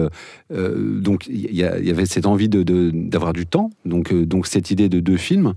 [0.53, 4.13] donc il y, avait cette envie d'avoir du temps, donc
[4.45, 5.53] cette idée de deux films.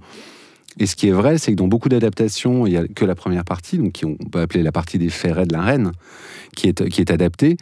[0.79, 3.15] Et ce qui est vrai, c'est que dans beaucoup d'adaptations, il n'y a que la
[3.15, 5.93] première partie, donc qui on peut appeler la partie des ferrets de la reine,
[6.57, 7.57] qui est, qui est adaptée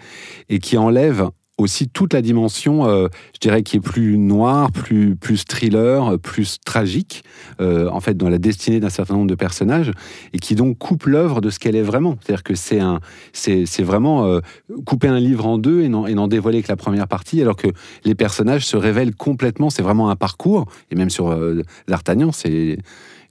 [0.49, 5.17] et qui enlève aussi toute la dimension, euh, je dirais, qui est plus noire, plus,
[5.17, 7.25] plus thriller, plus tragique,
[7.61, 9.91] euh, en fait, dans la destinée d'un certain nombre de personnages,
[10.33, 12.19] et qui donc coupe l'œuvre de ce qu'elle est vraiment.
[12.21, 13.01] C'est-à-dire que c'est un,
[13.33, 14.41] c'est, vraiment euh,
[14.85, 17.69] couper un livre en deux et n'en, dévoiler que la première partie, alors que
[18.05, 19.71] les personnages se révèlent complètement.
[19.71, 22.79] C'est vraiment un parcours, et même sur euh, D'Artagnan, c'est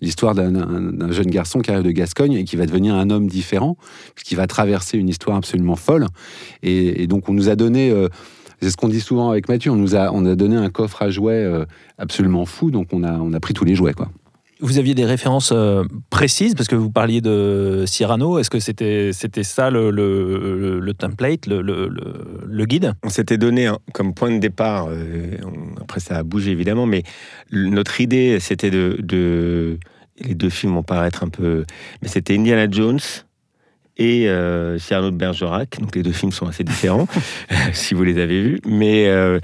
[0.01, 3.77] l'histoire d'un, jeune garçon qui arrive de Gascogne et qui va devenir un homme différent,
[4.23, 6.08] qui va traverser une histoire absolument folle.
[6.63, 8.10] Et, et donc on nous a donné, euh,
[8.62, 11.01] c'est ce qu'on dit souvent avec Mathieu, on nous a, on a donné un coffre
[11.01, 11.65] à jouets euh,
[11.97, 13.93] absolument fou, donc on a, on a pris tous les jouets.
[13.93, 14.10] Quoi.
[14.62, 18.39] Vous aviez des références euh, précises parce que vous parliez de Cyrano.
[18.39, 21.62] Est-ce que c'était c'était ça le, le, le- le template, le,
[22.65, 22.94] guide?
[23.04, 26.86] On s'était donné un- comme point de départ, euh, on- après ça a bougé évidemment,
[26.86, 27.04] mais
[27.52, 29.78] notre idée c'était de, de-
[30.22, 31.65] Les deux films vont paraître un peu.
[32.02, 33.00] Mais c'était Indiana Jones
[33.98, 35.78] et euh, Cyrano de Bergerac.
[35.82, 37.08] Donc les deux films sont assez différents,
[37.74, 38.62] si vous les avez vus.
[38.65, 39.39] Mais euh,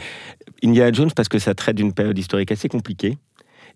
[0.64, 3.18] Indiana Jones, parce que ça traite d'une période historique assez compliquée,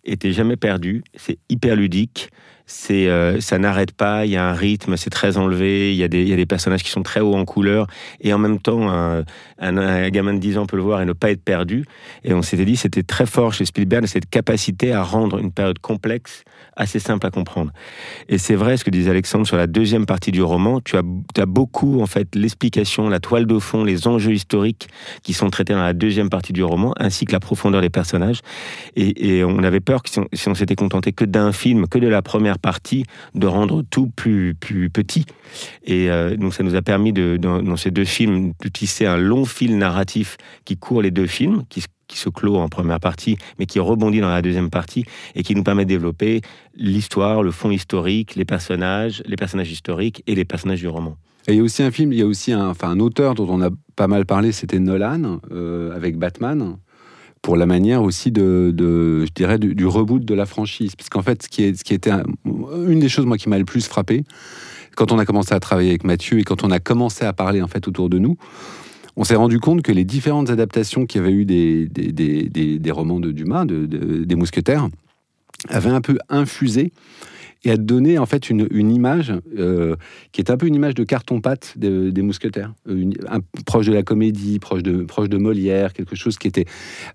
[0.05, 2.29] était jamais perdu, c'est hyper ludique.
[2.67, 6.03] C'est, euh, ça n'arrête pas, il y a un rythme, c'est très enlevé, il y,
[6.03, 7.85] a des, y a des personnages qui sont très hauts en couleur,
[8.21, 9.19] et en même temps, un,
[9.59, 11.85] un- un gamin de 10 ans peut le voir et ne pas être perdu.
[12.23, 15.77] Et on s'était dit, c'était très fort chez Spielberg, cette capacité à rendre une période
[15.77, 16.43] complexe
[16.75, 17.71] assez simple à comprendre.
[18.29, 21.45] Et c'est vrai ce que disait Alexandre sur la deuxième partie du roman, tu as,
[21.45, 24.88] beaucoup, en fait, l'explication, la toile de fond, les enjeux historiques
[25.23, 28.39] qui sont traités dans la deuxième partie du roman, ainsi que la profondeur des personnages.
[28.95, 32.21] Et, on avait peur que si on, s'était contenté que d'un film, que de la
[32.21, 35.25] première partie, de rendre tout plus, plus petit.
[35.83, 39.17] Et euh, donc ça nous a permis, dans, dans ces deux films, de tisser un
[39.17, 42.99] long fil narratif qui court les deux films, qui, se- qui se clôt en première
[42.99, 46.41] partie, mais qui rebondit dans la deuxième partie, et qui nous permet de développer
[46.75, 51.17] l'histoire, le fond historique, les personnages, les personnages historiques et les personnages du roman.
[51.47, 53.47] Il y a aussi un film, il y a aussi un, enfin, un auteur dont
[53.49, 56.77] on a pas mal parlé, c'était Nolan, euh, avec Batman,
[57.43, 60.95] pour la manière aussi de, je dirais, du, reboot de la franchise.
[60.95, 62.23] Parce qu'en fait, ce qui, est, ce qui était un-
[62.87, 64.23] une des choses, moi, qui m'a le plus frappé,
[64.95, 67.61] quand on a commencé à travailler avec Mathieu et quand on a commencé à parler,
[67.61, 68.37] en fait, autour de nous,
[69.17, 73.32] on s'est rendu compte que les différentes adaptations qu'il y avait eu des, romans de
[73.32, 74.89] Dumas, de- de- des mousquetaires,
[75.69, 76.91] avaient un peu infusé
[77.65, 79.95] et a donné en fait une, une image euh,
[80.32, 83.88] qui est un peu une image de carton-pâte de- des mousquetaires, Euh, une- un- proche
[83.88, 86.65] de la comédie, proche de, proche de Molière, quelque chose qui était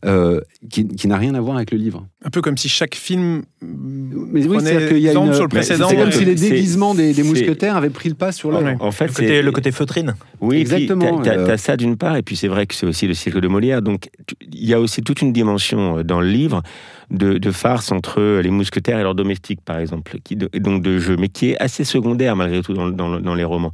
[0.04, 2.06] euh, qui, qui n'a rien à voir avec le livre.
[2.24, 5.48] Un peu comme si chaque film Mais oui, c'est-à-dire qu'il y a une- sur le
[5.48, 5.88] précédent.
[5.88, 8.50] C'est comme si les c'est- déguisements des, des c'est- mousquetaires avaient pris le pas sur
[8.50, 8.74] l'œuvre.
[8.80, 10.14] En fait, Le côté, c'est- le côté feutrine.
[10.40, 11.46] Oui, Exactement, T'as euh.
[11.46, 13.82] t'as ça d'une part, et puis c'est vrai que c'est aussi le cycle de Molière.
[13.82, 16.62] Donc tu- il y a aussi toute une dimension dans le livre
[17.10, 20.98] de, de farce entre les mousquetaires et leurs domestiques, par exemple, qui, de- donc de
[20.98, 23.72] jeu, mais qui est assez secondaire malgré tout dans, les romans.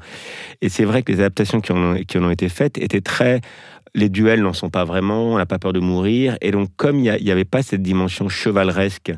[0.62, 1.72] Et c'est vrai que les adaptations qui
[2.06, 3.40] qui en ont été faites étaient très
[3.96, 6.36] les duels n'en sont pas vraiment, on n'a pas peur de mourir.
[6.42, 9.10] Et donc, comme il n'y avait pas cette dimension chevaleresque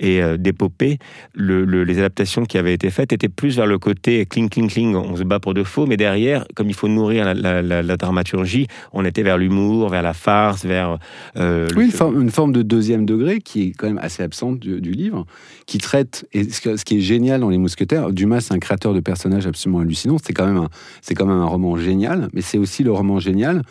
[0.00, 0.98] et euh, d'épopée,
[1.34, 4.68] le- le- les adaptations qui avaient été faites étaient plus vers le côté cling, cling,
[4.70, 7.62] cling, on se bat pour de faux, mais derrière, comme il faut nourrir la, la-
[7.62, 10.98] la- la dramaturgie, on était vers l'humour, vers la farce, vers...
[11.36, 14.58] euh, Oui, une forme, une forme de deuxième degré qui est quand même assez absente
[14.58, 15.26] du, du livre,
[15.66, 19.00] qui traite, et ce, qui est génial dans Les Mousquetaires, Dumas, c'est un créateur de
[19.00, 20.70] personnages absolument hallucinant, c'est quand, même un-
[21.02, 23.62] c'est quand même un roman génial, mais c'est aussi le roman génial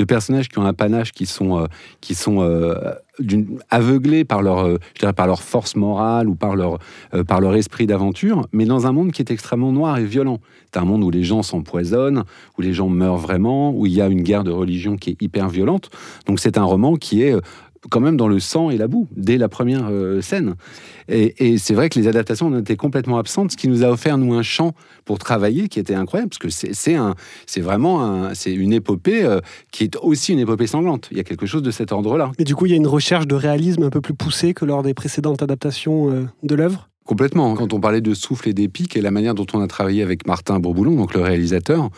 [0.00, 1.66] de personnages qui ont un panache, qui sont, euh,
[2.00, 2.74] qui sont euh,
[3.68, 6.78] aveuglés par leur, euh, je dirais, par leur force morale ou par leur,
[7.28, 10.40] par leur esprit d'aventure, mais dans un monde qui est extrêmement noir et violent.
[10.72, 12.24] C'est un monde où les gens s'empoisonnent,
[12.56, 15.20] où les gens meurent vraiment, où il y a une guerre de religion qui est
[15.20, 15.90] hyper violente.
[16.26, 17.34] Donc c'est un roman qui est
[17.88, 20.54] quand même dans le sang et la boue, dès la première euh, scène.
[21.08, 23.88] Et, et c'est vrai que les adaptations ont été complètement absentes, ce qui nous a
[23.88, 24.74] offert, nous, un champ
[25.06, 27.14] pour travailler qui était incroyable, parce que c'est c'est un-
[27.46, 29.40] c'est vraiment un- c'est une épopée euh,
[29.72, 31.08] qui est aussi une épopée sanglante.
[31.10, 32.32] Il y a quelque chose de cet ordre-là.
[32.38, 34.64] Mais du coup, il y a une recherche de réalisme un peu plus poussée que
[34.64, 36.88] lors des précédentes adaptations euh, de l'œuvre?
[37.06, 37.54] Complètement.
[37.54, 40.28] Quand on parlait de souffle et d'épique et la manière dont on a travaillé avec
[40.28, 41.88] Martin Bourboulon, donc le réalisateur,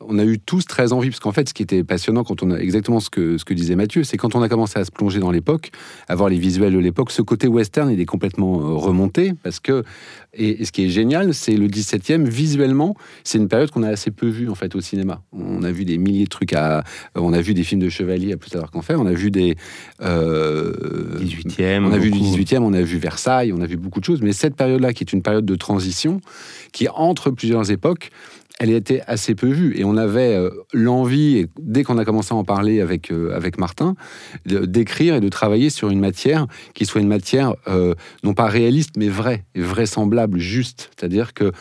[0.00, 2.50] on a eu tous très envie, parce qu'en fait, ce qui était passionnant quand on
[2.50, 4.90] a exactement ce que, ce que disait Mathieu, c'est quand on a commencé à se
[4.90, 5.70] plonger dans l'époque,
[6.08, 9.60] à voir les visuels de l'époque, ce côté western, il est complètement euh, remonté, parce
[9.60, 9.84] que,
[10.32, 13.88] et, et ce qui est génial, c'est le 17e, visuellement, c'est une période qu'on a
[13.88, 15.22] assez peu vue, en fait, au cinéma.
[15.32, 16.82] On a vu des milliers de trucs à,
[17.14, 19.30] on a vu des films de chevaliers à plus tard qu'en faire, on a vu
[19.30, 19.56] des,
[20.02, 21.84] euh, 18e.
[21.84, 22.36] on a vu du beaucoup.
[22.36, 25.04] 18e, on a vu Versailles, on a vu beaucoup de choses, mais cette période-là, qui
[25.04, 26.20] est une période de transition,
[26.72, 28.10] qui est entre plusieurs époques,
[28.60, 29.76] elle était assez peu vue.
[29.78, 33.58] Et on avait euh, l'envie, dès qu'on a commencé à en parler avec, euh, avec
[33.58, 33.94] Martin,
[34.44, 38.96] d'écrire et de travailler sur une matière qui soit une matière euh, non pas réaliste,
[38.98, 40.90] mais vraie, vraisemblable, juste.
[40.94, 41.52] C'est-à-dire que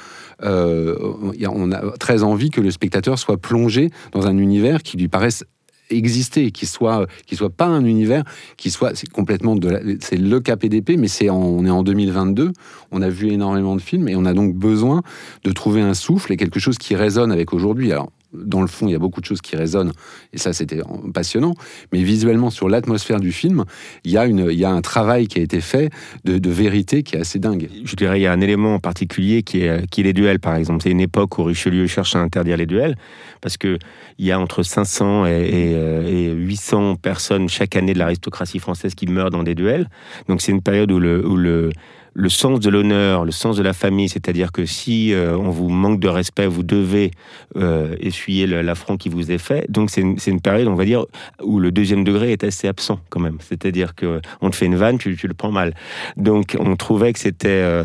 [0.41, 5.45] on a très envie que le spectateur soit plongé dans un univers qui lui paraisse
[5.89, 8.23] exister, qui soit qui soit pas un univers
[8.57, 12.53] qui soit c'est complètement de c'est le KPDP mais c'est on est en 2022
[12.91, 15.01] on a vu énormément de films et on a donc besoin
[15.43, 17.91] de trouver un souffle et quelque chose qui résonne avec aujourd'hui
[18.33, 19.91] dans le fond, il y a beaucoup de choses qui résonnent,
[20.33, 20.81] et ça, c'était
[21.13, 21.55] passionnant.
[21.91, 23.65] Mais visuellement, sur l'atmosphère du film,
[24.03, 25.89] il y, a une, il y a un travail qui a été fait
[26.25, 27.69] de, vérité qui est assez dingue.
[27.83, 30.55] je dirais, il y a un élément en particulier qui est, qui les duels, par
[30.55, 30.83] exemple.
[30.83, 32.95] C'est une époque où Richelieu cherche à interdire les duels,
[33.41, 33.77] parce que
[34.17, 38.59] il y a entre 500 et, et, euh, et 800 personnes chaque année de l'aristocratie
[38.59, 39.87] française qui meurent dans des duels.
[40.27, 41.69] Donc c'est une période où le,
[42.13, 45.69] le sens de l'honneur, le sens de la famille, c'est-à-dire que si euh, on vous
[45.69, 47.11] manque de respect, vous devez
[47.55, 49.69] euh, essuyer l'affront qui vous est fait.
[49.69, 51.05] Donc c'est une, une période, on va dire,
[51.41, 53.37] où le deuxième degré est assez absent quand même.
[53.39, 55.73] C'est-à-dire que on te fait une vanne, tu, le prends mal.
[56.17, 57.83] Donc on trouvait que c'était euh,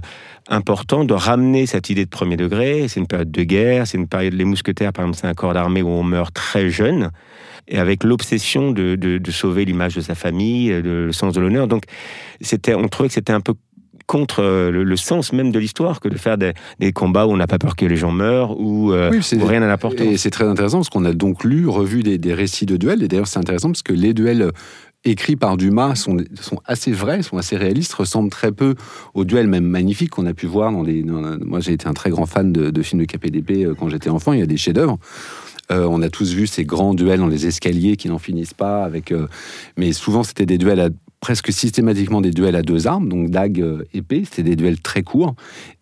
[0.48, 2.88] important de ramener cette idée de premier degré.
[2.88, 5.54] C'est une période de guerre, c'est une période, les mousquetaires par exemple, c'est un corps
[5.54, 7.10] d'armée où on meurt très jeune
[7.66, 11.66] et avec l'obsession de, de- sauver l'image de sa famille, le sens de l'honneur.
[11.66, 11.84] Donc
[12.68, 13.54] on trouvait que c'était un peu
[14.06, 17.30] contre euh, le, le sens même de l'histoire que de faire des, des combats où
[17.30, 19.68] on n'a pas peur que les gens meurent ou, euh, Oui, c'est- où rien n'a
[19.68, 20.06] d'importance.
[20.06, 23.02] Et c'est très intéressant parce qu'on a donc lu, revu des, des récits de duels.
[23.02, 24.50] Et d'ailleurs, c'est intéressant parce que les duels
[25.06, 28.74] écrits par Dumas sont, sont assez vrais, sont assez réalistes, ressemblent très peu
[29.12, 31.02] aux duels même magnifiques qu'on a pu voir dans des...
[31.02, 33.88] dans- moi, j'ai été un très grand fan de, de films de KPDP euh, quand
[33.90, 34.32] j'étais enfant.
[34.32, 34.98] Il y a des chefs-d'œuvre.
[35.70, 38.84] Euh, on a tous vu ces grands duels dans les escaliers qui n'en finissent pas.
[38.84, 39.26] Avec, euh,
[39.78, 40.88] mais souvent, c'était des duels à,
[41.24, 44.24] presque systématiquement des duels à deux armes, donc dague, euh, épée.
[44.26, 45.34] C'était des duels très courts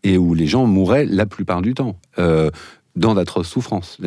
[0.04, 1.98] et où les gens mouraient la plupart du temps.
[2.20, 2.48] Euh,
[2.94, 3.98] dans d'atroces souffrances.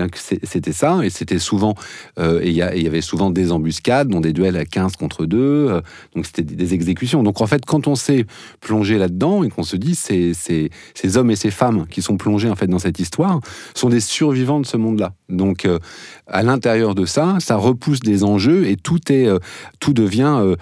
[0.44, 1.76] C'était ça, et c'était souvent,
[2.20, 5.82] euh, il y, avait souvent des embuscades, dont des duels à 15 contre 2, euh,
[6.16, 7.24] donc c'était des- exécutions.
[7.24, 8.26] Donc en fait, quand on s'est
[8.60, 10.70] plongé là-dedans et qu'on se dit, ces, ces,
[11.18, 13.40] hommes et ces femmes qui sont plongés en fait dans cette histoire
[13.76, 15.14] sont des survivants de ce monde-là.
[15.30, 15.80] Donc, euh,
[16.28, 19.28] à l'intérieur de ça, ça repousse des enjeux et tout, est,
[19.80, 20.56] tout devient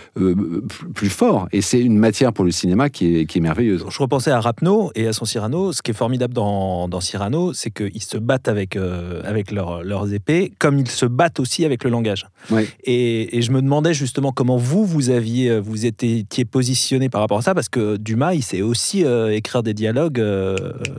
[0.93, 1.47] plus fort.
[1.51, 3.85] Et c'est une matière pour le cinéma qui est, merveilleuse.
[3.89, 5.73] Je repensais à Rapno et à son Cyrano.
[5.73, 10.13] Ce qui est formidable dans, Cyrano, c'est qu'ils se battent avec, euh, avec leurs- leurs
[10.13, 12.27] épées, comme ils se battent aussi avec le langage.
[12.83, 17.21] Et, et je me demandais justement comment vous, vous aviez, euh, vous étiez positionné par
[17.21, 20.55] rapport à ça, parce que Dumas, il sait aussi euh, écrire des dialogues euh,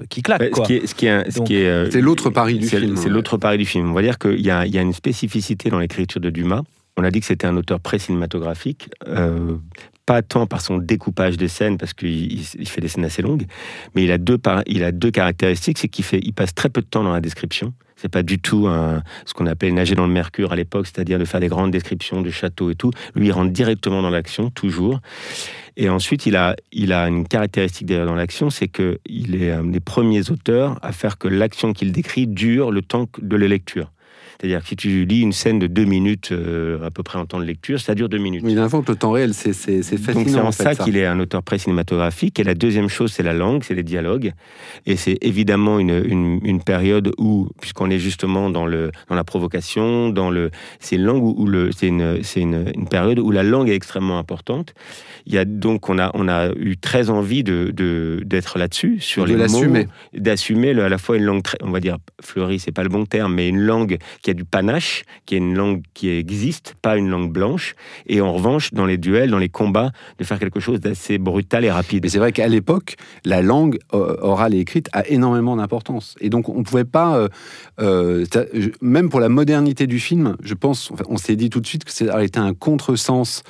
[0.09, 0.51] qui claquent.
[0.51, 0.65] Quoi.
[0.65, 2.97] Ce qui est, ce qui est, ce Donc, qui est, c'est l'autre pari du film,
[2.97, 3.91] C'est l'autre pari du film.
[3.91, 6.63] On va dire qu'il y a, il y a une spécificité dans l'écriture de Dumas.
[6.97, 9.57] On a dit que c'était un auteur pré-cinématographique, euh,
[10.07, 13.23] pas tant par son découpage des scènes, parce qu'il il- il fait des scènes assez
[13.23, 13.47] longues,
[13.95, 16.81] mais il a deux, il a deux caractéristiques, c'est qu'il fait, il passe très peu
[16.81, 17.73] de temps dans la description.
[17.97, 18.67] C'est pas du tout
[19.25, 22.21] ce qu'on appelait nager dans le mercure à l'époque, c'est-à-dire de faire des grandes descriptions
[22.21, 22.91] du château et tout.
[23.15, 25.01] Lui, il rentre directement dans l'action, toujours.
[25.77, 29.65] Et ensuite, il a, il a une caractéristique d'ailleurs dans l'action, c'est qu'il est un
[29.65, 33.91] des premiers auteurs à faire que l'action qu'il décrit dure le temps de la lecture.
[34.41, 37.27] C'est-à-dire que si tu lis une scène de deux minutes, euh, à peu près en
[37.27, 38.45] temps de lecture, ça dure deux minutes.
[38.47, 40.15] Il invente le temps réel, c'est fascinant.
[40.15, 40.85] Donc c'est en, en fait, ça, ça.
[40.85, 42.39] qu'il est un auteur pré-cinématographique.
[42.41, 44.33] Et la deuxième chose, c'est la langue, c'est les dialogues.
[44.87, 49.25] Et c'est évidemment une, une, une période où, puisqu'on est justement dans, le, dans la
[49.25, 53.19] provocation, dans le, c'est une langue où, où le, c'est une, c'est une, une période
[53.19, 54.75] où la langue est extrêmement importante.
[55.27, 57.73] Il y a donc on a, on a eu très envie de,
[58.25, 61.81] d'être là-dessus sur De les mots, d'assumer à la fois une langue, très, on va
[61.81, 65.35] dire fleurie, c'est pas le bon terme, mais une langue qui a du panache, qui
[65.35, 67.75] est une langue qui existe, pas une langue blanche.
[68.07, 71.63] Et en revanche, dans les duels, dans les combats, de faire quelque chose d'assez brutal
[71.65, 72.03] et rapide.
[72.03, 76.15] Mais c'est vrai qu'à l'époque, la langue euh, orale et écrite a énormément d'importance.
[76.21, 77.29] Et donc, on ne pouvait pas, euh,
[77.81, 78.25] euh,
[78.81, 81.93] même pour la modernité du film, je pense, on s'est dit tout de suite que
[81.93, 83.43] ça aurait un contresens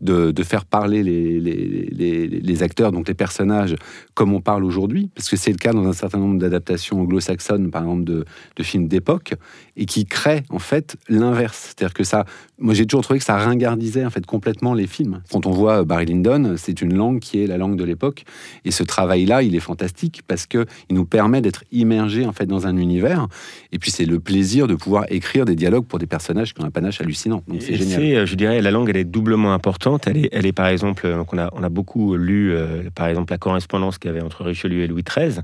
[0.00, 3.74] de, de faire parler les, acteurs, donc les personnages,
[4.14, 7.70] comme on parle aujourd'hui, parce que c'est le cas dans un certain nombre d'adaptations anglo-saxonnes,
[7.70, 8.24] par exemple, de
[8.62, 9.34] films d'époque,
[9.76, 11.74] et qui créent en fait l'inverse.
[11.74, 12.24] C'est-à-dire que ça,
[12.58, 15.22] moi j'ai toujours trouvé que ça ringardisait en fait complètement les films.
[15.30, 18.24] Quand on voit Barry Lyndon, c'est une langue qui est la langue de l'époque,
[18.64, 22.46] et ce travail-là, il est fantastique parce que il nous permet d'être immergé en fait
[22.46, 23.28] dans un univers,
[23.72, 26.66] et puis c'est le plaisir de pouvoir écrire des dialogues pour des personnages qui ont
[26.66, 27.42] un panache hallucinant.
[27.48, 28.02] Donc c'est génial.
[28.02, 30.06] euh, je dirais, la langue, elle est doublement importante.
[30.06, 32.90] Elle est, elle est par exemple, euh, donc on, a, on a beaucoup lu, euh,
[32.94, 35.40] par exemple, la correspondance qu'il y avait entre Richelieu et Louis XIII.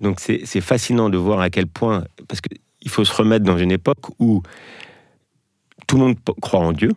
[0.00, 2.40] Donc c'est c'est fascinant de voir à quel point, parce
[2.86, 4.42] qu'il faut se remettre dans une époque où
[5.88, 6.92] tout le monde croit en Dieu.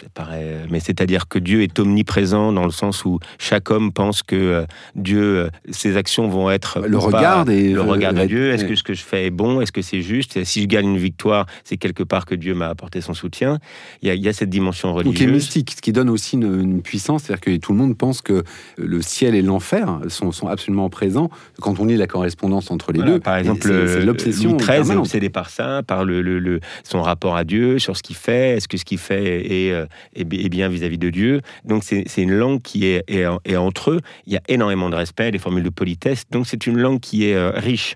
[0.00, 4.22] Ça paraît- mais c'est-à-dire que Dieu est omniprésent dans le sens où chaque homme pense
[4.22, 8.24] que euh, Dieu, euh, ses actions vont être Le pas- regard et le regard de
[8.26, 8.50] Dieu.
[8.52, 9.60] Est-ce que ce que je fais est bon?
[9.60, 10.44] Est-ce que c'est juste?
[10.44, 13.58] Si je gagne une victoire, c'est quelque part que Dieu m'a apporté son soutien.
[14.02, 15.32] Il y a, il y a cette dimension Ou qui est religieuse.
[15.32, 18.44] mystique, ce qui donne aussi une, une puissance, c'est-à-dire que tout le monde pense que
[18.76, 21.30] le ciel et l'enfer sont, sont absolument présents
[21.60, 23.20] quand on lit la correspondance entre les Voilà, deux.
[23.20, 27.00] par exemple, euh, l'obsession Louis XIII est obsédé par ça, par le, le- le- son
[27.02, 28.56] rapport à Dieu, sur ce qu'il fait.
[28.56, 29.85] Est-ce que ce qu'il fait est,
[30.18, 34.00] euh, est bien vis-à-vis de Dieu Donc c'est une langue qui est, est entre eux.
[34.26, 36.24] Il y a énormément de respect, des formules de politesse.
[36.30, 37.94] Donc c'est une langue qui est euh, riche.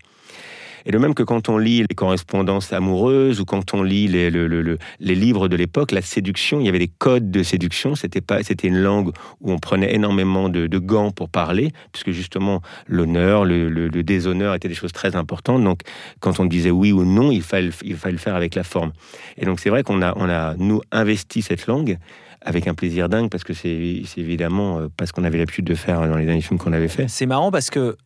[0.86, 4.30] Et de même que quand on lit les correspondances amoureuses ou quand on lit les,
[4.30, 7.42] le- le- le- les livres de l'époque, la séduction, il y avait des codes de
[7.42, 7.94] séduction.
[7.94, 12.62] C'était pas, c'était une langue où on prenait énormément de, gants pour parler, puisque justement
[12.86, 15.62] l'honneur, le, déshonneur étaient des choses très importantes.
[15.62, 15.80] Donc
[16.20, 18.92] quand on disait oui ou non, il fallait, il fallait le faire avec la forme.
[19.36, 21.98] Et donc c'est vrai qu'on a, on a nous investi cette langue
[22.42, 25.74] avec un plaisir dingue parce que c'est évidemment euh, pas ce qu'on avait l'habitude de
[25.74, 27.06] faire dans les derniers films qu'on avait fait.
[27.08, 27.96] C'est marrant parce que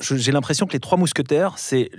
[0.00, 1.90] j'ai l'impression que Les Trois Mousquetaires, c'est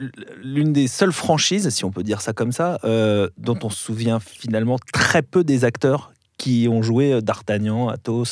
[0.43, 3.77] l'une des seules franchises, si on peut dire ça comme ça, euh, dont on se
[3.84, 8.25] souvient finalement très peu des acteurs qui ont joué euh, D'Artagnan, Athos.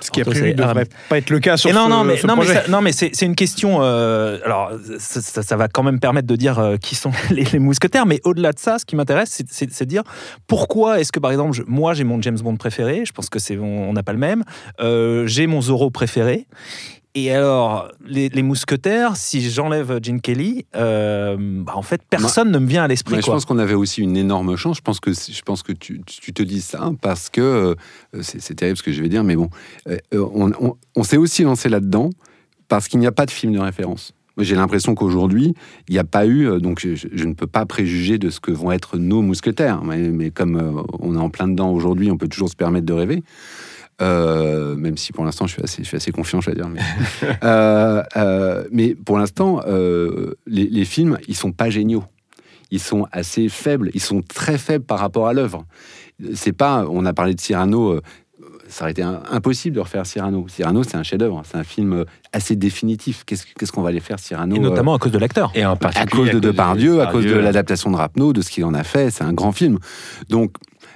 [0.00, 2.04] Ce qui a priori ne devrait pas être le cas sur Et non, ce, non,
[2.04, 3.80] mais, ce non, mais, ça- non, mais c'est une question.
[3.82, 7.44] euh, alors, ça, ça- ça va quand même permettre de dire euh, qui sont les,
[7.44, 10.02] les mousquetaires, mais au-delà de ça, ce qui m'intéresse, c'est- de dire
[10.46, 13.38] pourquoi est-ce que, par exemple, je- moi, j'ai mon James Bond préféré, je pense que
[13.38, 14.44] c'est on on n'a pas le même,
[14.80, 16.46] euh, j'ai mon Zorro préféré.
[17.14, 22.58] Et alors, les, les mousquetaires, si j'enlève Gene Kelly, euh, bah, en fait, personne ne
[22.58, 23.16] me vient à l'esprit.
[23.16, 24.78] Je pense qu'on avait aussi une énorme chance.
[24.78, 27.76] Je pense que, je pense que tu, tu te dis ça parce que
[28.14, 29.50] euh, c'est terrible ce que je vais dire, mais bon,
[29.88, 32.08] euh, on, on- on s'est aussi lancé là-dedans
[32.68, 34.14] parce qu'il n'y a pas de film de référence.
[34.38, 35.52] J'ai l'impression qu'aujourd'hui,
[35.88, 38.72] il n'y a pas eu, donc je, ne peux pas préjuger de ce que vont
[38.72, 42.48] être nos mousquetaires, mais, mais comme on est en plein dedans aujourd'hui, on peut toujours
[42.48, 43.22] se permettre de rêver.
[44.02, 46.68] Euh, même si pour l'instant je suis assez, je suis assez confiant, je vais dire.
[46.68, 46.80] Mais,
[47.44, 52.04] Euh, euh, mais pour l'instant, euh, les, les films, ils sont pas géniaux.
[52.70, 53.90] Ils sont assez faibles.
[53.94, 55.64] Ils sont très faibles par rapport à l'œuvre.
[56.34, 56.84] C'est pas.
[56.90, 57.90] On a parlé de Cyrano.
[57.92, 58.00] euh,
[58.68, 60.46] ça aurait été un- impossible de refaire Cyrano.
[60.48, 63.24] Cyrano, c'est un chef-d'œuvre, c'est un film assez définitif.
[63.26, 65.50] Qu'est-ce qu'on va aller faire Cyrano Et euh, notamment à cause de l'acteur.
[65.54, 67.44] Et en à particulier cause de Depardieu, à cause de Depardieu.
[67.44, 69.78] l'adaptation de Rapneau, de ce qu'il en a fait, c'est un grand film.
[70.30, 70.52] Donc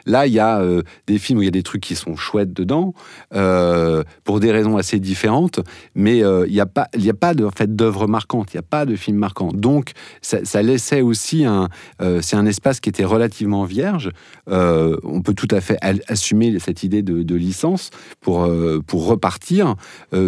[0.07, 2.17] là, il y a euh, des films où il y a des trucs qui sont
[2.17, 2.95] chouettes dedans,
[3.35, 5.61] euh, pour des raisons assez différentes,
[5.95, 8.61] mais euh, il n'y a pas, a pas de en fait d'œuvre marquante, il n'y
[8.61, 9.49] a pas de film marquant.
[9.53, 9.93] Donc
[10.23, 11.69] ça, laissait aussi un,
[12.21, 14.11] c'est un espace qui était relativement vierge.
[14.47, 15.79] On peut tout à fait
[16.09, 17.91] assumer cette idée de, de licence
[18.21, 18.49] pour
[18.87, 19.75] pour repartir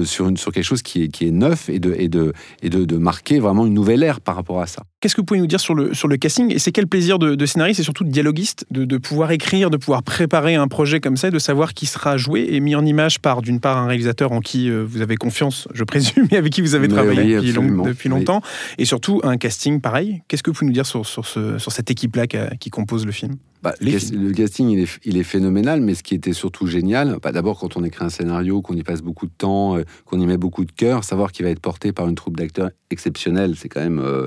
[0.04, 2.70] sur une sur quelque chose qui est qui est neuf et de et de et
[2.70, 4.82] de, de marquer vraiment une nouvelle ère par rapport à ça.
[5.00, 7.20] Qu'est-ce que vous pouvez nous dire sur le, sur le casting Et c'est quel plaisir
[7.20, 10.66] de, de scénariste et surtout de dialoguiste de, de pouvoir écrire, de pouvoir préparer un
[10.66, 13.76] projet comme ça, de savoir qui sera joué et mis en image par, d'une part,
[13.78, 16.88] un réalisateur en qui euh, vous avez confiance, je présume, et avec qui vous avez
[16.88, 18.08] travaillé oui, depuis, long- oui.
[18.08, 18.42] longtemps,
[18.76, 20.22] et surtout un casting pareil.
[20.26, 23.12] Qu'est-ce que vous pouvez nous dire sur, sur, ce- sur cette équipe-là qui compose le
[23.12, 23.36] film?
[23.62, 26.66] Bah, le, cas- le casting, il est, il est phénoménal, mais ce qui était surtout
[26.66, 29.84] génial, bah, d'abord quand on écrit un scénario, qu'on y passe beaucoup de temps, euh,
[30.04, 32.70] qu'on y met beaucoup de cœur, savoir qu'il va être porté par une troupe d'acteurs
[32.90, 33.98] exceptionnelle, c'est quand même.
[33.98, 34.26] euh,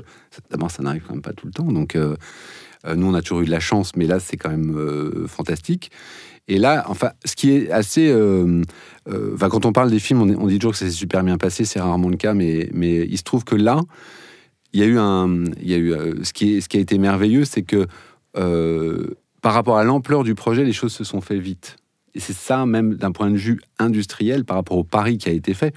[0.50, 1.70] d'abord, ça n'arrive quand même pas tout le temps.
[1.72, 2.16] Donc, euh,
[2.96, 5.92] nous, on a toujours eu de la chance, mais là, c'est quand même fantastique.
[6.48, 8.08] Et là, enfin, ce qui est assez.
[8.10, 8.62] euh,
[9.08, 11.38] euh, enfin, quand on parle des films, on, dit toujours que ça s'est super bien
[11.38, 13.80] passé, c'est rarement le cas, mais, mais il se trouve que là,
[14.72, 15.44] il y a eu un.
[15.60, 17.86] Il y a eu, euh, ce, qui est, ce qui a été merveilleux, c'est que.
[19.42, 21.76] Par rapport à l'ampleur du projet, les choses se sont faites vite.
[22.14, 25.32] Et c'est ça, même d'un point de vue industriel, par rapport au pari qui a
[25.32, 25.74] été fait.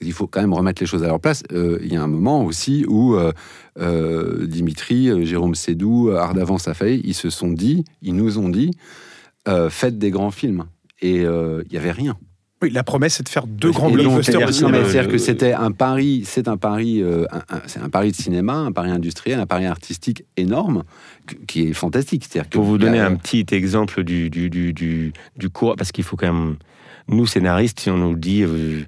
[0.00, 1.42] Il faut quand même remettre les choses à leur place.
[1.52, 3.32] Euh, il y a un moment aussi où euh,
[3.78, 8.70] euh, Dimitri, Jérôme Sédou, euh, Ardavan Safai, ils se sont dit, ils nous ont dit,
[9.70, 10.66] faites des grands films.
[11.00, 12.16] Et il y avait rien.
[12.64, 16.22] Oui, la promesse, c'est de faire deux grands blockbusters c'est-à-dire de que c'était un pari,
[16.24, 17.26] c'est un pari, euh,
[17.66, 20.82] c'est un pari de cinéma, un pari industriel, un pari artistique énorme,
[21.46, 22.24] qui est fantastique.
[22.28, 25.76] C'est-à-dire que Pour vous a- donner un petit exemple du, du, du, du, du cours,
[25.76, 26.56] parce qu'il faut quand même.
[27.08, 28.42] Nous, scénaristes, si on nous dit.
[28.42, 28.80] euh,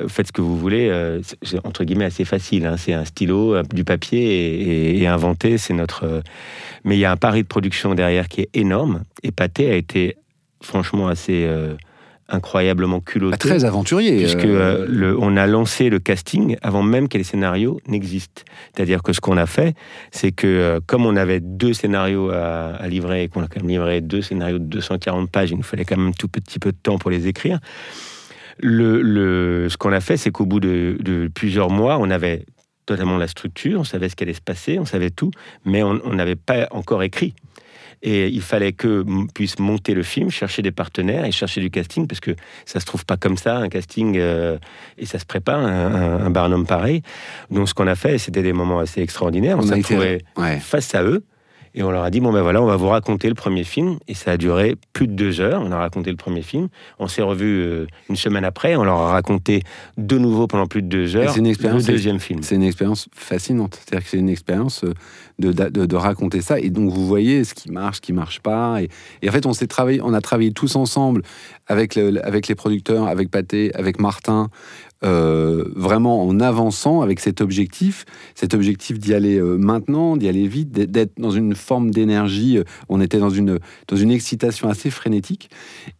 [0.00, 2.66] euh, Faites ce que vous voulez, euh, c'est- entre guillemets assez facile.
[2.66, 2.76] hein.
[2.78, 4.62] C'est un stylo, du papier et,
[4.96, 6.04] et, et inventer, c'est notre.
[6.04, 6.20] euh,
[6.84, 9.04] Mais il y a un pari de production derrière qui est énorme.
[9.22, 10.16] Et Pathé a été
[10.62, 11.74] franchement assez euh,
[12.32, 13.30] incroyablement culotté.
[13.32, 14.16] Bah, très aventurier.
[14.16, 18.42] puisque euh, euh, le- on a lancé le casting avant même que les scénarios n'existent.
[18.74, 19.74] C'est-à-dire que ce qu'on a fait,
[20.10, 23.60] c'est que euh, comme on avait deux scénarios à, à livrer et qu'on a quand
[23.60, 26.72] même livré deux scénarios de 240 pages, il nous fallait quand même tout petit peu
[26.72, 27.60] de temps pour les écrire.
[28.58, 32.44] Le, le- ce qu'on a fait, c'est qu'au bout de, de plusieurs mois, on avait
[32.86, 35.30] totalement la structure, on savait ce qui allait se passer, on savait tout,
[35.64, 37.32] mais on n'avait pas encore écrit.
[38.02, 42.08] Et il fallait que puisse monter le film, chercher des partenaires et chercher du casting,
[42.08, 42.32] parce que
[42.66, 44.58] ça se trouve pas comme ça, un casting, euh,
[44.98, 47.02] et ça se prépare, un, un, un Barnum pareil.
[47.50, 49.56] Donc ce qu'on a fait, c'était des moments assez extraordinaires.
[49.58, 49.94] On, s'est été.
[49.94, 50.58] retrouvé Ouais.
[50.58, 51.24] face à eux,
[51.74, 53.98] et on leur a dit, bon ben voilà, on va vous raconter le premier film,
[54.08, 56.68] et ça a duré plus de deux heures, on a raconté le premier film,
[56.98, 59.62] on s'est revus euh, une semaine après, on leur a raconté
[59.96, 62.42] de nouveau pendant plus de deux heures c'est une le expérience- deuxième film.
[62.42, 63.78] C'est une expérience fascinante.
[63.84, 64.92] C'est-à-dire que c'est une expérience euh,
[65.38, 66.60] de, de, de raconter ça.
[66.60, 68.82] Et donc, vous voyez ce qui marche, ce qui marche pas.
[68.82, 68.88] Et,
[69.22, 71.22] et en fait, on s'est travaillé, on a travaillé tous ensemble
[71.66, 74.48] avec, le- avec les producteurs, avec Pathé, avec Martin,
[75.04, 80.46] euh, vraiment en avançant avec cet objectif, cet objectif d'y aller euh, maintenant, d'y aller
[80.46, 82.58] vite, d'être- dans une forme d'énergie.
[82.58, 85.50] euh, On était dans une, dans une excitation assez frénétique.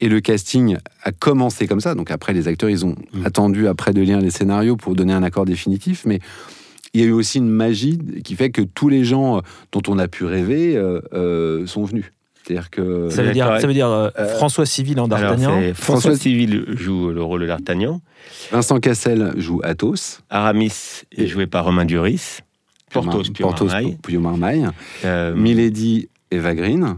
[0.00, 1.94] Et le casting a commencé comme ça.
[1.94, 3.26] Donc après, les acteurs, ils ont Mm.
[3.26, 6.04] attendu après de lire les scénarios pour donner un accord définitif.
[6.06, 6.20] Mais
[6.94, 9.40] il y a eu aussi une magie qui fait que tous les gens
[9.72, 12.12] dont on a pu rêver euh, sont venus.
[12.44, 15.50] C'est-à-dire que Ça veut dire, ça veut dire euh, Euh, François Civil en d'Artagnan.
[15.74, 18.00] François François- Civil joue le rôle de d'Artagnan.
[18.50, 20.20] Vincent Cassel joue Athos.
[20.30, 22.38] Aramis est joué par Romain Duris.
[22.92, 23.96] Porthos, puis Porthos, Marmaille.
[24.02, 24.66] Puyo Marmaille.
[25.04, 26.96] Euh, Milady, Eva Green.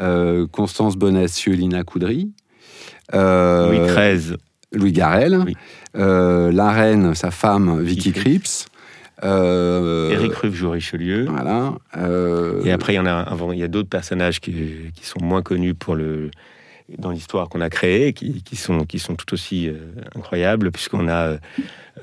[0.00, 2.30] Euh, Constance Bonacieux, Lina Coudry.
[3.14, 4.36] Euh, Louis XIII,
[4.72, 4.92] Louis.
[5.46, 5.54] Oui.
[5.96, 8.66] Euh, la reine, sa femme, Vicky Vicky Cripps.
[9.24, 11.24] Euh, Éric Ruff joue Richelieu.
[11.28, 11.74] Voilà.
[11.96, 14.52] Euh, Et après, il y en a, il y a d'autres personnages qui,
[14.94, 16.30] qui sont moins connus pour le,
[16.98, 19.74] dans l'histoire qu'on a créée, qui, qui sont, qui sont tout aussi euh,
[20.14, 21.38] incroyables, puisqu'on a euh,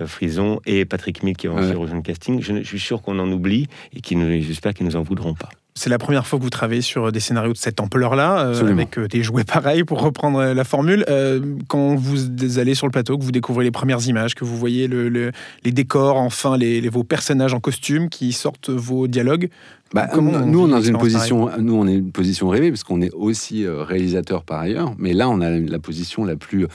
[0.06, 1.70] Frison et Patrick Mill qui vont Ouais.
[1.74, 2.42] rejoindre le casting.
[2.42, 5.50] Je, je suis sûr qu'on en oublie et qui j'espère qu'ils nous en voudront pas.
[5.78, 8.98] C'est la première fois que vous travaillez sur des scénarios de cette ampleur-là, euh, avec
[8.98, 11.04] euh, des jouets pareils, pour reprendre euh, la formule.
[11.10, 14.56] Euh, quand vous allez sur le plateau, que vous découvrez les premières images, que vous
[14.56, 15.34] voyez le- le-
[15.66, 19.50] les décors, enfin les, les- vos personnages en costume qui sortent vos dialogues,
[19.94, 22.84] Bah, on nous, on est dans une position, nous, on est une position rêvée parce
[22.86, 24.94] qu'on est aussi euh, réalisateur par ailleurs.
[24.98, 26.68] Mais là, on a la position la plus.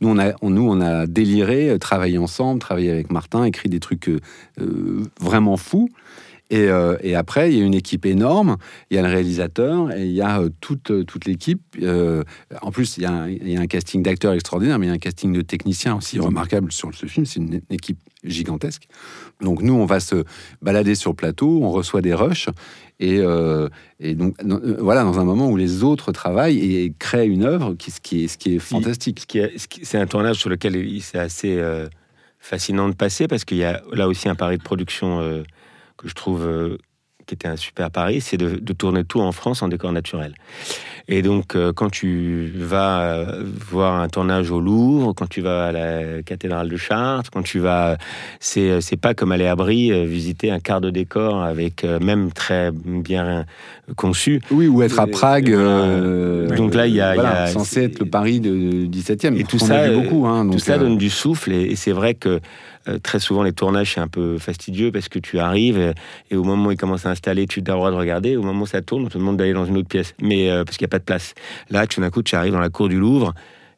[0.00, 3.68] Nous, on a, on, nous, on a déliré, euh, travaillé ensemble, travaillé avec Martin, écrit
[3.68, 4.18] des trucs euh,
[4.60, 5.88] euh, vraiment fous.
[6.50, 8.56] Et, euh, et après, il y a une équipe énorme.
[8.90, 11.60] Il y a le réalisateur et il y a euh, toute, euh, toute l'équipe.
[11.82, 12.24] Euh,
[12.62, 14.88] en plus, il y, a un, il y a un casting d'acteurs extraordinaire, mais il
[14.88, 17.26] y a un casting de techniciens aussi remarquable sur ce film.
[17.26, 18.88] C'est une équipe gigantesque.
[19.42, 20.24] Donc nous, on va se
[20.62, 22.48] balader sur le plateau, on reçoit des rushs.
[22.98, 23.68] Et, euh,
[24.00, 24.34] et donc,
[24.80, 28.24] voilà, dans un moment où les autres travaillent et créent une œuvre, qui, ce, qui
[28.24, 29.38] est, ce qui est fantastique.
[29.82, 31.62] C'est un tournage sur lequel c'est assez
[32.40, 35.44] fascinant de passer parce qu'il y a là aussi un pari de production
[35.98, 36.78] que je trouve euh,
[37.26, 40.32] qui était un super pari, c'est de, de tourner tout en France en décor naturel.
[41.08, 45.66] Et donc, euh, quand tu vas euh, voir un tournage au Louvre, quand tu vas
[45.66, 47.98] à la cathédrale de Chartres, quand tu vas,
[48.40, 52.32] c'est c'est pas comme aller à Brie euh, visiter un quart de décor avec même
[52.32, 53.44] très bien
[53.96, 54.40] conçu.
[54.50, 55.50] Oui, ou être à Prague.
[56.56, 59.36] Donc là, il y a- voilà, a- censé être le Paris de 17e.
[59.36, 60.26] Et tout ça, beaucoup.
[60.26, 62.40] Hein, Tout donc, ça donne du souffle et, et c'est vrai que
[62.88, 65.94] euh, très souvent les tournages c'est un peu fastidieux parce que tu arrives
[66.30, 68.36] et, au moment où ils commencent à installer, tu as le droit de regarder.
[68.36, 70.64] Au moment où ça tourne, on te demande d'aller dans une autre pièce, mais euh,
[70.64, 71.34] parce qu'il n'y a pas de place.
[71.70, 73.34] Là, tout d'un coup, tu arrives dans la cour du Louvre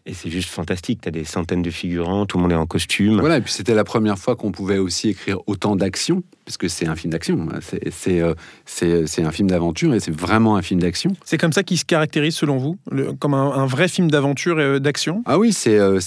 [0.06, 1.00] et c'est juste fantastique.
[1.02, 3.20] Tu as des centaines de figurants, tout le monde est en costume.
[3.20, 6.66] Voilà, et puis c'était la première fois qu'on pouvait aussi écrire autant d'action, parce que
[6.66, 7.46] c'est un film d'action.
[7.60, 8.34] C'est- C'est euh,
[8.66, 11.12] c'est- un film d'aventure et c'est vraiment un film d'action.
[11.24, 14.58] C'est comme ça qu'il se caractérise selon vous, le- comme un, un vrai film d'aventure
[14.60, 15.22] et euh, d'action?
[15.26, 16.00] Ah oui, c'est, euh,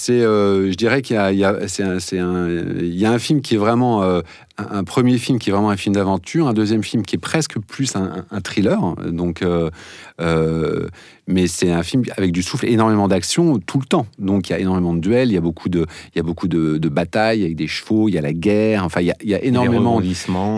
[0.69, 3.11] je dirais qu'il y a, il y a- c'est un, c'est un- il y a
[3.11, 4.19] un film qui est vraiment euh,
[4.57, 7.57] un, premier film qui est vraiment un film d'aventure, un deuxième film qui est presque
[7.59, 8.95] plus un, thriller.
[9.07, 9.69] Donc, euh,
[10.21, 10.87] euh,
[11.27, 14.05] mais c'est un film avec du souffle, énormément d'action tout le temps.
[14.19, 16.23] Donc il y a énormément de duels, il y a beaucoup de, il y a
[16.23, 18.83] beaucoup de, de batailles avec des chevaux, il y a la guerre.
[18.83, 19.99] Enfin, il y a, il y a des énormément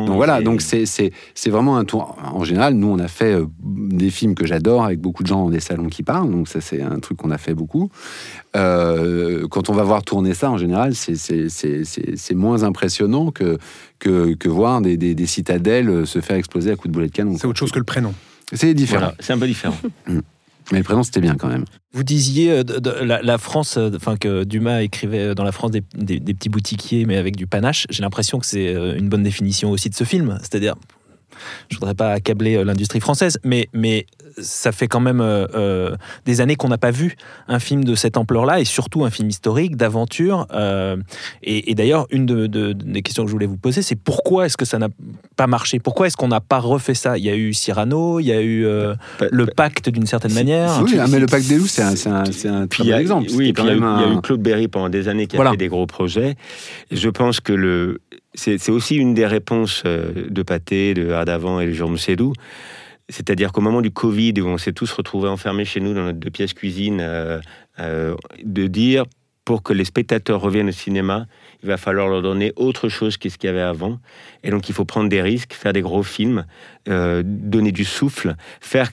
[0.06, 2.18] donc voilà, Et- donc c'est c'est c'est vraiment un tour.
[2.34, 5.44] En général, nous on a fait euh, des films que j'adore avec beaucoup de gens
[5.44, 6.30] dans des salons qui parlent.
[6.32, 7.90] Donc ça c'est un truc qu'on a fait beaucoup.
[8.56, 12.64] Euh, quand on va voir tourner ça, en général, c'est c'est- c'est- c'est- c'est moins
[12.64, 13.58] impressionnant que
[14.00, 17.12] que, que voir des, des, des citadelles se faire exploser à coups de boulet de
[17.12, 17.36] canon.
[17.38, 18.14] C'est autre chose que le prénom.
[18.54, 19.00] C'est différent.
[19.06, 19.76] Voilà, c'est un peu différent.
[20.72, 21.66] Mais le prénom c'était bien quand même.
[21.94, 22.64] Vous disiez euh,
[23.04, 27.06] la, France, euh, enfin que Dumas écrivait euh, dans la France des, des- petits boutiquiers,
[27.06, 27.86] mais avec du panache.
[27.90, 30.38] J'ai l'impression que c'est une bonne définition aussi de ce film.
[30.42, 30.76] C'est-à-dire,
[31.70, 34.06] je voudrais pas accabler l'industrie française, mais, mais
[34.38, 37.16] ça fait quand même euh, euh, des années qu'on n'a pas vu
[37.48, 40.46] un film de cette ampleur-là, et surtout un film historique, d'aventure.
[40.54, 40.98] euh,
[41.44, 44.46] et et d'ailleurs, une de- de- des questions que je voulais vous poser, c'est pourquoi
[44.46, 44.90] est-ce que ça n'a
[45.36, 45.80] pas marché?
[45.80, 47.18] Pourquoi est-ce qu'on n'a pas refait ça?
[47.18, 50.34] Il y a eu Cyrano, il y a eu euh, Pa- le pacte d'une certaine
[50.34, 50.82] manière.
[50.84, 53.28] oui, ah, mais le Pacte des loups c'est un, un, très bon a- exemple.
[53.32, 54.90] Oui, puis quand il y, a eu- même il y a eu Claude Berry pendant
[54.90, 55.52] des années qui a Voilà.
[55.52, 56.36] fait des gros projets.
[56.92, 58.00] Et je pense que le
[58.38, 62.34] c'est aussi une des réponses de Pathé, de Ardavant et de Jérôme Sédou.
[63.10, 66.20] C'est-à-dire qu'au moment du Covid, où on s'est tous retrouvés enfermés chez nous dans notre
[66.20, 67.40] deux pièces cuisine, euh,
[67.80, 69.06] euh, de dire
[69.44, 71.28] pour que les spectateurs reviennent au cinéma,
[71.62, 74.00] il va falloir leur donner autre chose que ce qu'il y avait avant.
[74.44, 76.46] Et donc il faut prendre des risques, faire des gros films,
[76.90, 78.92] euh, donner du souffle, faire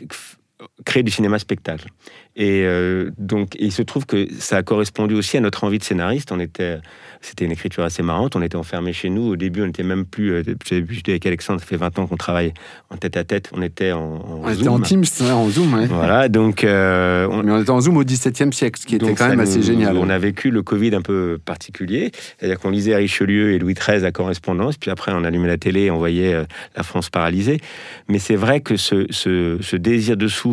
[0.84, 1.86] créer du cinéma spectacle.
[2.34, 5.84] Et euh, donc, il se trouve que ça a correspondu aussi à notre envie de
[5.84, 6.32] scénariste.
[6.32, 6.78] On était,
[7.20, 8.36] c'était une écriture assez marrante.
[8.36, 9.32] On était enfermés chez nous.
[9.32, 10.32] Au début, on n'était même plus.
[10.32, 12.54] euh, J'avais vu avec Alexandre, ça fait 20 ans qu'on travaille
[12.88, 13.50] en tête à tête.
[13.52, 14.68] On était en, en On était Zoom.
[14.74, 15.74] en Teams, ouais, en Zoom.
[15.74, 15.86] ouais.
[15.86, 19.12] Voilà, donc euh, on, Mais on était en Zoom au XVIIe siècle, ce qui était
[19.14, 19.98] quand même assez nous- génial.
[19.98, 24.04] On a vécu le Covid un peu particulier, c'est-à-dire qu'on lisait Richelieu et Louis XIII
[24.06, 26.44] à correspondance, puis après on allumait la télé et on voyait euh,
[26.76, 27.60] la France paralysée.
[28.08, 30.51] Mais c'est vrai que ce, ce- ce désir de souffle,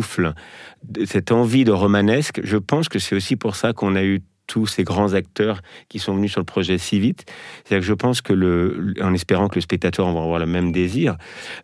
[1.04, 4.66] cette envie de romanesque, je pense que c'est aussi pour ça qu'on a eu tous
[4.66, 7.24] ces grands acteurs qui sont venus sur le projet si vite.
[7.64, 10.72] C'est-à-dire que je pense que, le, en espérant que le spectateur va avoir le même
[10.72, 11.16] désir,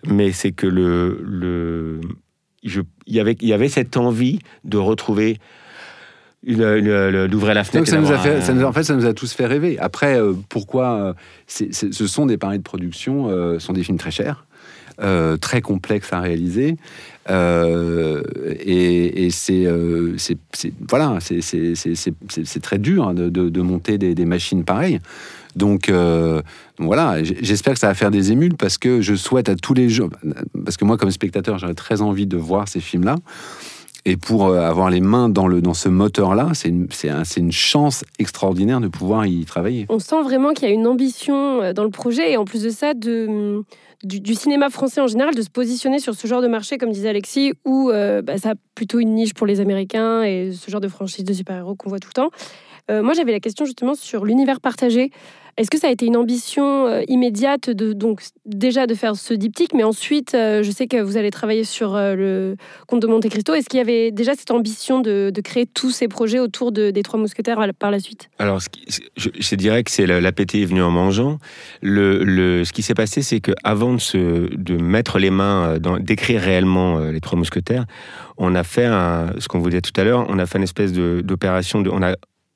[0.07, 2.01] mais c'est que le, le
[2.63, 5.39] je- il, y avait, il y avait cette envie de retrouver
[6.45, 7.89] d'ouvrir la Donc fenêtre.
[7.91, 9.47] ça et nous a fait, un- ça nous- en fait, ça nous a tous fait
[9.47, 9.79] rêver.
[9.81, 11.13] Après, euh, pourquoi euh,
[11.49, 14.47] Ce sont des paris de production, euh, sont des films très chers,
[15.03, 16.77] euh, très complexes à réaliser,
[17.29, 18.23] euh,
[18.65, 25.01] et, euh, c'est- voilà, c'est- très dur hein, de, monter des, machines pareilles.
[25.55, 25.91] Donc,
[26.79, 29.89] voilà, j'espère que ça va faire des émules parce que je souhaite à tous les
[29.89, 30.09] gens,
[30.65, 33.17] parce que moi comme spectateur, j'aurais très envie de voir ces films-là.
[34.09, 37.51] Et pour euh, avoir les mains dans, le, dans ce moteur-là, c'est une, un- une
[37.51, 39.85] chance extraordinaire de pouvoir y travailler.
[39.89, 42.63] On sent vraiment qu'il y a une ambition euh, dans le projet et en plus
[42.63, 43.65] de ça, de,
[44.05, 47.09] du, cinéma français en général, de se positionner sur ce genre de marché, comme disait
[47.09, 50.89] Alexis, où euh, bah, ça plutôt une niche pour les Américains et ce genre de
[50.89, 52.31] franchise de super-héros qu'on voit tout le temps.
[52.91, 55.11] Euh, moi, j'avais la question justement sur l'univers partagé.
[55.59, 59.33] Est-ce que ça a été une ambition euh, immédiate de donc déjà de faire ce
[59.33, 62.57] diptyque, mais ensuite, euh, je sais que vous allez travailler sur le
[62.87, 63.55] Comte de Monte Cristo.
[63.55, 67.03] Est-ce qu'il y avait déjà cette ambition de, créer tous ces projets autour de- des
[67.03, 68.29] Trois Mousquetaires par la suite?
[68.39, 68.61] Alors,
[69.17, 71.39] je, dirais que c'est la- l'appétit est venu en mangeant.
[71.81, 76.99] Le, ce qui s'est passé, c'est qu'avant de, se, de mettre les mains, d'écrire réellement
[76.99, 77.87] les Trois Mousquetaires,
[78.37, 78.89] on a fait
[79.39, 81.83] ce qu'on vous disait tout à l'heure, on a fait une espèce d'opération.
[81.91, 82.03] On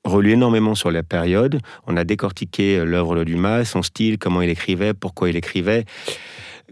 [0.04, 1.60] relu énormément sur la période.
[1.86, 5.84] On a décortiqué euh, l'œuvre de Dumas, son style, comment il écrivait, pourquoi il écrivait,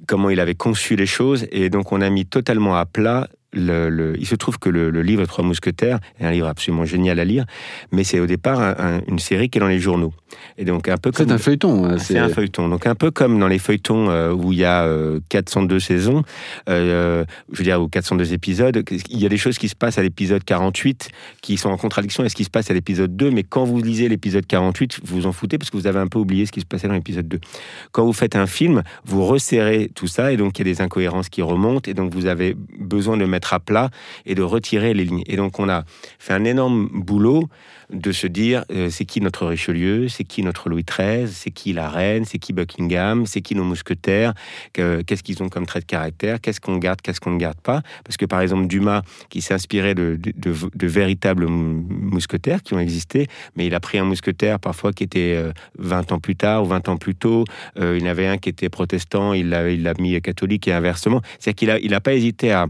[0.06, 1.46] comment il avait conçu les choses.
[1.50, 3.28] Et donc, on a mis totalement à plat.
[3.54, 6.84] Le, le- il se trouve que le, le livre Trois Mousquetaires est un livre absolument
[6.84, 7.46] génial à lire,
[7.92, 10.12] mais c'est au départ un- un- une série qui est dans les journaux.
[10.58, 11.86] Et donc un peu C'est un feuilleton.
[11.86, 12.68] hein, c'est un feuilleton.
[12.68, 16.22] Donc un peu comme dans les feuilletons euh, où il y a euh, 402 saisons,
[16.68, 19.96] euh, je veux dire, ou 402 épisodes, il y a des choses qui se passent
[19.98, 21.08] à l'épisode 48
[21.40, 23.80] qui sont en contradiction avec ce qui se passe à l'épisode 2, mais quand vous
[23.80, 26.52] lisez l'épisode 48, vous vous en foutez parce que vous avez un peu oublié ce
[26.52, 27.40] qui se passait dans l'épisode 2.
[27.92, 30.82] Quand vous faites un film, vous resserrez tout ça et donc il y a des
[30.82, 33.90] incohérences qui remontent et donc vous avez besoin de mettre à plat
[34.26, 35.22] et de retirer les lignes.
[35.26, 35.84] Et donc on a
[36.18, 37.48] fait un énorme boulot
[37.90, 41.72] de se dire euh, c'est qui notre Richelieu, c'est qui notre Louis XIII, c'est qui
[41.72, 44.34] la reine, c'est qui Buckingham, c'est qui nos mousquetaires,
[44.74, 47.58] que- qu'est-ce qu'ils ont comme trait de caractère, qu'est-ce qu'on garde, qu'est-ce qu'on ne garde
[47.62, 47.80] pas.
[48.04, 52.62] Parce que par exemple Dumas, qui s'est inspiré de, de- de- de véritables mou- mousquetaires
[52.62, 53.26] qui ont existé,
[53.56, 56.66] mais il a pris un mousquetaire parfois qui était euh, 20 ans plus tard ou
[56.66, 57.44] 20 ans plus tôt.
[57.78, 60.72] Euh, il y en avait un qui était protestant, il l'a il mis catholique et
[60.74, 61.22] inversement.
[61.38, 62.66] C'est-à-dire qu'il n'a il a pas hésité à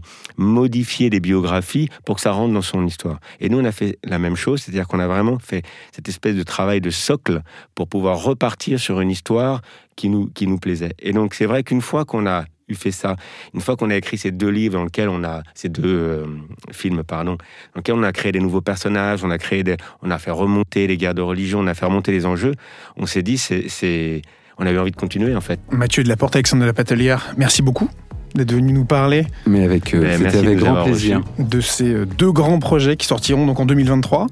[0.59, 3.19] modifier des biographies pour que ça rentre dans son histoire.
[3.39, 5.63] Et nous, on a fait la même chose, c'est-à-dire qu'on a vraiment fait
[5.95, 7.41] cette espèce de travail de socle
[7.75, 9.61] pour pouvoir repartir sur une histoire
[9.95, 10.93] qui nous, qui nous plaisait.
[10.99, 13.15] Et donc, c'est vrai qu'une fois qu'on a eu fait ça,
[13.53, 16.25] une fois qu'on a écrit ces deux livres dans lesquels on a ces deux euh,
[16.71, 17.37] films pardon,
[17.73, 20.31] dans lesquels on a créé des nouveaux personnages, on a créé des, on a fait
[20.31, 22.53] remonter les guerres de religion, on a fait remonter les enjeux,
[22.95, 24.21] on s'est dit c'est,
[24.59, 25.59] on avait envie de continuer en fait.
[25.71, 27.89] Mathieu de la Porte, Alexandre de la Patelière, merci beaucoup
[28.35, 31.21] d'être venu nous parler Mais avec, euh, Mais c'était avec grand plaisir.
[31.37, 34.27] de ces euh, deux grands projets qui sortiront donc en 2023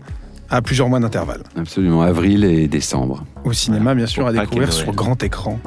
[0.49, 1.43] à plusieurs mois d'intervalle.
[1.57, 3.25] Absolument, avril et décembre.
[3.43, 5.59] Au cinéma, bien sûr, à découvrir sur grand écran.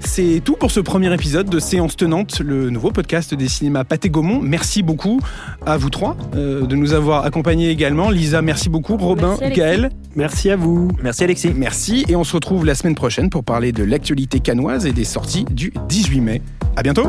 [0.00, 4.08] C'est tout pour ce premier épisode de Séance Tenante, le nouveau podcast des cinémas Pathé
[4.10, 4.40] Gaumont.
[4.40, 5.20] Merci beaucoup
[5.66, 8.10] à vous trois euh, de nous avoir accompagnés également.
[8.10, 8.96] Lisa, merci beaucoup.
[8.96, 9.56] Robin, Merci.
[9.56, 10.88] Gaël, Merci à vous.
[11.02, 11.52] Merci Alexis.
[11.54, 12.04] merci.
[12.08, 15.44] Et on se retrouve la semaine prochaine pour parler de l'actualité canoise et des sorties
[15.44, 16.42] du 18 mai.
[16.76, 17.08] À bientôt.